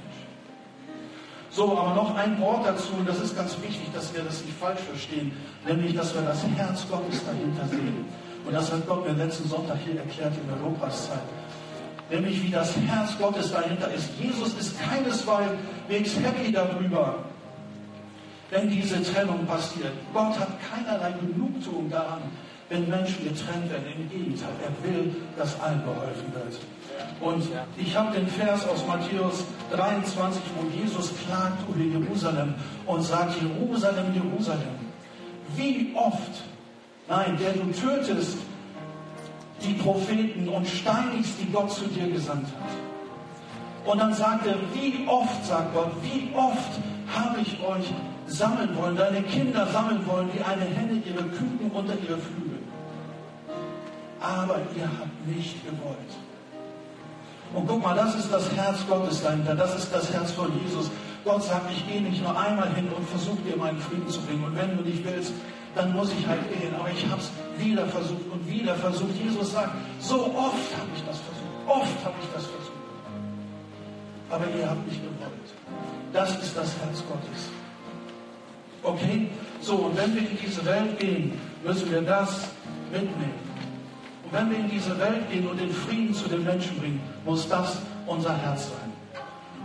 So, 1.50 1.78
aber 1.78 1.94
noch 1.94 2.16
ein 2.16 2.40
Wort 2.42 2.66
dazu, 2.66 2.94
und 2.98 3.08
das 3.08 3.20
ist 3.20 3.36
ganz 3.36 3.56
wichtig, 3.62 3.88
dass 3.94 4.14
wir 4.14 4.24
das 4.24 4.44
nicht 4.44 4.58
falsch 4.58 4.82
verstehen, 4.82 5.32
nämlich, 5.68 5.96
dass 5.96 6.14
wir 6.14 6.22
das 6.22 6.44
Herz 6.56 6.86
Gottes 6.90 7.24
dahinter 7.26 7.68
sehen. 7.68 8.06
Und 8.46 8.54
das 8.54 8.72
hat 8.72 8.88
Gott 8.88 9.08
mir 9.08 9.14
letzten 9.14 9.48
Sonntag 9.48 9.78
hier 9.86 9.98
erklärt 10.00 10.34
in 10.36 10.48
der 10.50 10.58
Lobpreiszeit. 10.58 11.22
Nämlich, 12.10 12.44
wie 12.44 12.52
das 12.52 12.76
Herz 12.76 13.18
Gottes 13.18 13.52
dahinter 13.52 13.92
ist. 13.94 14.10
Jesus 14.20 14.54
ist 14.56 14.76
keineswegs 14.80 16.16
happy 16.20 16.52
darüber, 16.52 17.20
wenn 18.50 18.70
diese 18.70 19.02
Trennung 19.02 19.46
passiert. 19.46 19.94
Gott 20.14 20.38
hat 20.40 20.50
keinerlei 20.72 21.14
Genugtuung 21.14 21.90
daran, 21.90 22.22
wenn 22.70 22.90
Menschen 22.90 23.24
getrennt 23.24 23.72
werden. 23.72 23.86
Im 23.98 24.10
Gegenteil, 24.10 24.50
er 24.64 24.90
will, 24.90 25.16
dass 25.38 25.60
allen 25.60 25.82
geholfen 25.84 26.34
wird. 26.34 26.60
Und 27.20 27.44
ich 27.78 27.96
habe 27.96 28.16
den 28.16 28.28
Vers 28.28 28.68
aus 28.68 28.86
Matthäus 28.86 29.46
23, 29.72 30.42
wo 30.60 30.78
Jesus 30.78 31.12
klagt 31.26 31.68
über 31.70 31.84
Jerusalem 31.84 32.54
und 32.86 33.02
sagt, 33.02 33.36
Jerusalem, 33.42 34.14
Jerusalem, 34.14 34.76
wie 35.56 35.94
oft, 35.96 36.44
nein, 37.08 37.38
der 37.38 37.54
du 37.54 37.72
tötest 37.72 38.38
die 39.64 39.74
Propheten 39.74 40.48
und 40.50 40.68
steinigst, 40.68 41.34
die 41.42 41.52
Gott 41.52 41.72
zu 41.72 41.86
dir 41.86 42.08
gesandt 42.08 42.48
hat. 42.48 43.92
Und 43.92 44.00
dann 44.00 44.14
sagt 44.14 44.48
er, 44.48 44.56
wie 44.74 45.08
oft, 45.08 45.46
sagt 45.46 45.74
Gott, 45.74 45.92
wie 46.02 46.30
oft 46.36 46.80
habe 47.14 47.42
ich 47.42 47.60
euch 47.66 47.94
sammeln 48.28 48.76
wollen, 48.78 48.96
deine 48.96 49.22
Kinder 49.24 49.68
sammeln 49.68 50.06
wollen, 50.08 50.30
wie 50.34 50.42
eine 50.42 50.66
Henne 50.66 51.02
ihre 51.06 51.24
Küken 51.24 51.70
unter 51.74 51.94
ihre 51.94 52.18
Flügel. 52.18 52.60
Aber 54.22 54.60
ihr 54.76 54.86
habt 54.86 55.28
nicht 55.28 55.66
gewollt. 55.66 55.98
Und 57.54 57.68
guck 57.68 57.84
mal, 57.84 57.96
das 57.96 58.16
ist 58.16 58.32
das 58.32 58.50
Herz 58.56 58.80
Gottes 58.88 59.22
dahinter, 59.22 59.54
das 59.54 59.76
ist 59.76 59.94
das 59.94 60.12
Herz 60.12 60.32
von 60.32 60.52
Jesus. 60.64 60.90
Gott 61.24 61.44
sagt, 61.44 61.72
ich 61.72 61.88
gehe 61.88 62.02
nicht 62.02 62.22
nur 62.22 62.38
einmal 62.38 62.74
hin 62.74 62.90
und 62.96 63.08
versuche 63.08 63.42
dir 63.42 63.58
meinen 63.58 63.80
Frieden 63.80 64.10
zu 64.10 64.20
bringen. 64.22 64.44
Und 64.44 64.56
wenn 64.56 64.76
du 64.78 64.84
nicht 64.84 65.06
willst, 65.06 65.34
dann 65.76 65.94
muss 65.94 66.12
ich 66.18 66.26
halt 66.28 66.42
gehen. 66.50 66.74
Aber 66.78 66.90
ich 66.90 67.06
habe 67.10 67.22
es 67.22 67.32
wieder 67.58 67.86
versucht 67.88 68.26
und 68.32 68.50
wieder 68.50 68.76
versucht. 68.76 69.16
Jesus 69.22 69.52
sagt, 69.52 69.72
so 70.00 70.16
oft 70.16 70.70
habe 70.78 70.90
ich 70.96 71.04
das 71.06 71.20
versucht. 71.20 71.44
Oft 71.68 72.06
habe 72.06 72.16
ich 72.22 72.30
das 72.34 72.46
versucht. 72.46 72.72
Aber 74.30 74.46
ihr 74.58 74.70
habt 74.70 74.88
nicht 74.88 75.02
gewollt. 75.02 75.34
Das 76.12 76.32
ist 76.42 76.56
das 76.56 76.76
Herz 76.80 77.04
Gottes. 77.08 77.50
Okay? 78.84 79.28
So, 79.62 79.76
und 79.76 79.98
wenn 79.98 80.14
wir 80.14 80.22
in 80.22 80.38
diese 80.46 80.66
Welt 80.66 81.00
gehen, 81.00 81.40
müssen 81.64 81.92
wir 81.92 82.02
das 82.02 82.50
mitnehmen. 82.92 83.40
Und 84.26 84.34
wenn 84.34 84.50
wir 84.50 84.58
in 84.58 84.70
diese 84.70 84.98
Welt 85.00 85.30
gehen 85.32 85.48
und 85.48 85.60
den 85.60 85.72
Frieden 85.72 86.14
zu 86.14 86.28
den 86.28 86.44
Menschen 86.44 86.78
bringen, 86.80 87.02
muss 87.26 87.48
das 87.48 87.78
unser 88.06 88.36
Herz 88.36 88.68
sein. 88.70 88.94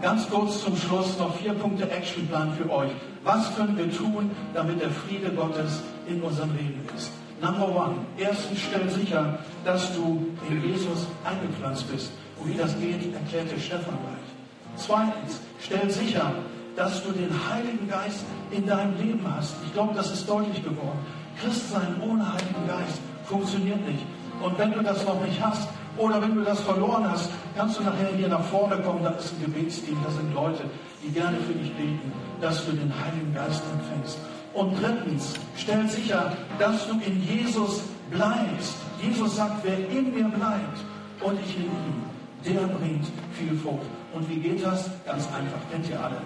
Ganz 0.00 0.28
kurz 0.30 0.62
zum 0.62 0.76
Schluss 0.76 1.18
noch 1.18 1.34
vier 1.36 1.54
Punkte 1.54 1.90
Actionplan 1.90 2.54
für 2.54 2.70
euch. 2.70 2.92
Was 3.24 3.54
können 3.56 3.76
wir 3.76 3.90
tun, 3.90 4.30
damit 4.54 4.80
der 4.80 4.90
Friede 4.90 5.30
Gottes 5.30 5.82
in 6.08 6.22
unserem 6.22 6.52
Leben 6.56 6.84
ist? 6.96 7.10
Number 7.40 7.68
one. 7.68 7.94
Erstens, 8.16 8.60
stell 8.60 8.88
sicher, 8.90 9.38
dass 9.64 9.94
du 9.94 10.26
in 10.48 10.62
Jesus 10.68 11.06
eingepflanzt 11.24 11.90
bist. 11.90 12.10
Und 12.40 12.52
wie 12.52 12.56
das 12.56 12.78
geht, 12.78 13.14
erklärte 13.14 13.60
Stefan 13.60 13.96
gleich. 14.02 14.28
Zweitens, 14.76 15.40
stell 15.60 15.90
sicher, 15.90 16.32
dass 16.76 17.02
du 17.02 17.12
den 17.12 17.30
Heiligen 17.50 17.88
Geist 17.88 18.24
in 18.50 18.66
deinem 18.66 18.96
Leben 18.96 19.24
hast. 19.36 19.54
Ich 19.64 19.72
glaube, 19.72 19.94
das 19.94 20.12
ist 20.12 20.28
deutlich 20.28 20.62
geworden. 20.62 20.98
Christsein 21.40 22.00
ohne 22.02 22.32
Heiligen 22.32 22.66
Geist 22.66 23.00
funktioniert 23.24 23.86
nicht. 23.86 24.04
Und 24.42 24.58
wenn 24.58 24.72
du 24.72 24.82
das 24.82 25.04
noch 25.04 25.20
nicht 25.24 25.40
hast 25.40 25.68
oder 25.96 26.22
wenn 26.22 26.34
du 26.34 26.42
das 26.42 26.60
verloren 26.60 27.08
hast, 27.10 27.30
kannst 27.56 27.78
du 27.78 27.82
nachher 27.82 28.10
hier 28.16 28.28
nach 28.28 28.44
vorne 28.44 28.76
kommen. 28.78 29.02
Da 29.02 29.10
ist 29.10 29.32
ein 29.32 29.52
Gebetsteam, 29.52 29.96
da 30.04 30.10
sind 30.10 30.32
Leute, 30.34 30.64
die 31.04 31.10
gerne 31.10 31.36
für 31.38 31.54
dich 31.54 31.72
beten, 31.74 32.12
dass 32.40 32.64
du 32.64 32.72
den 32.72 32.92
Heiligen 33.04 33.34
Geist 33.34 33.62
empfängst. 33.72 34.18
Und 34.54 34.74
drittens, 34.80 35.34
stell 35.56 35.88
sicher, 35.88 36.32
dass 36.58 36.86
du 36.88 36.94
in 36.94 37.22
Jesus 37.26 37.82
bleibst. 38.10 38.74
Jesus 39.02 39.36
sagt, 39.36 39.62
wer 39.62 39.78
in 39.90 40.12
mir 40.14 40.28
bleibt 40.28 40.78
und 41.20 41.38
ich 41.40 41.56
in 41.56 41.64
ihm, 41.64 42.02
der 42.44 42.66
bringt 42.66 43.06
viel 43.32 43.56
Frucht. 43.58 43.86
Und 44.12 44.28
wie 44.28 44.36
geht 44.36 44.64
das? 44.64 44.90
Ganz 45.06 45.26
einfach, 45.26 45.60
kennt 45.70 45.88
ihr 45.88 46.02
alle. 46.02 46.16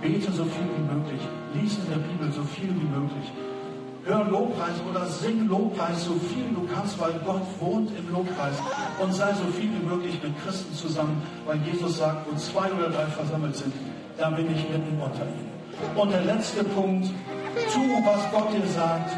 Bete 0.00 0.30
so 0.32 0.44
viel 0.44 0.66
wie 0.76 0.94
möglich. 0.94 1.20
Lies 1.54 1.78
in 1.78 1.90
der 1.90 1.98
Bibel 1.98 2.30
so 2.32 2.42
viel 2.42 2.68
wie 2.68 3.00
möglich. 3.00 3.32
Hör 4.04 4.24
Lobpreis 4.24 4.74
oder 4.90 5.06
sing 5.06 5.48
Lobpreis 5.48 6.04
so 6.04 6.14
viel 6.14 6.48
du 6.54 6.66
kannst, 6.74 6.98
weil 7.00 7.12
Gott 7.24 7.42
wohnt 7.60 7.90
im 7.96 8.12
Lobpreis. 8.12 8.56
Und 9.00 9.14
sei 9.14 9.32
so 9.32 9.44
viel 9.56 9.70
wie 9.70 9.86
möglich 9.86 10.20
mit 10.22 10.32
Christen 10.44 10.74
zusammen, 10.74 11.22
weil 11.46 11.60
Jesus 11.62 11.98
sagt, 11.98 12.26
wo 12.28 12.36
zwei 12.36 12.72
oder 12.72 12.90
drei 12.90 13.06
versammelt 13.06 13.56
sind, 13.56 13.72
da 14.18 14.30
bin 14.30 14.46
ich 14.46 14.68
mitten 14.68 15.00
unter 15.00 15.22
ihnen. 15.22 15.52
Und 15.96 16.12
der 16.12 16.22
letzte 16.22 16.64
Punkt, 16.64 17.10
tu, 17.72 18.04
was 18.04 18.30
Gott 18.30 18.52
dir 18.52 18.66
sagt 18.66 19.10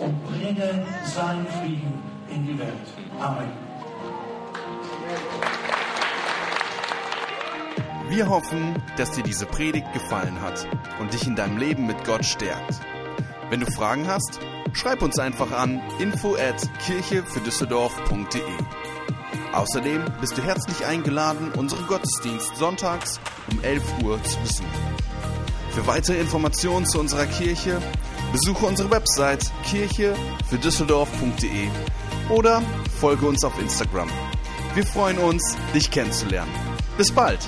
und 0.00 0.24
bringe 0.26 0.86
seinen 1.04 1.46
Frieden 1.46 2.02
in 2.28 2.46
die 2.46 2.58
Welt. 2.58 2.86
Amen. 3.20 3.48
Wir 8.08 8.28
hoffen, 8.28 8.74
dass 8.96 9.12
dir 9.12 9.22
diese 9.22 9.46
Predigt 9.46 9.92
gefallen 9.92 10.40
hat 10.40 10.66
und 10.98 11.12
dich 11.12 11.26
in 11.26 11.36
deinem 11.36 11.58
Leben 11.58 11.86
mit 11.86 12.04
Gott 12.04 12.24
stärkt. 12.24 12.80
Wenn 13.50 13.60
du 13.60 13.70
Fragen 13.70 14.08
hast, 14.08 14.40
schreib 14.72 15.02
uns 15.02 15.18
einfach 15.18 15.52
an 15.52 15.80
info 16.00 16.34
at 16.34 16.68
kirchefürdüsseldorf.de. 16.86 18.42
Außerdem 19.52 20.04
bist 20.20 20.36
du 20.38 20.42
herzlich 20.42 20.86
eingeladen, 20.86 21.52
unseren 21.56 21.86
Gottesdienst 21.86 22.56
sonntags 22.56 23.20
um 23.50 23.62
11 23.62 23.82
Uhr 24.02 24.22
zu 24.22 24.38
besuchen. 24.40 24.89
Für 25.72 25.86
weitere 25.86 26.18
Informationen 26.18 26.86
zu 26.86 26.98
unserer 26.98 27.26
Kirche 27.26 27.80
besuche 28.32 28.66
unsere 28.66 28.90
Website 28.90 29.52
kirchefürdüsseldorf.de 29.64 31.68
oder 32.28 32.60
folge 33.00 33.26
uns 33.26 33.44
auf 33.44 33.56
Instagram. 33.60 34.08
Wir 34.74 34.86
freuen 34.86 35.18
uns, 35.18 35.56
dich 35.74 35.90
kennenzulernen. 35.90 36.52
Bis 36.96 37.12
bald! 37.12 37.40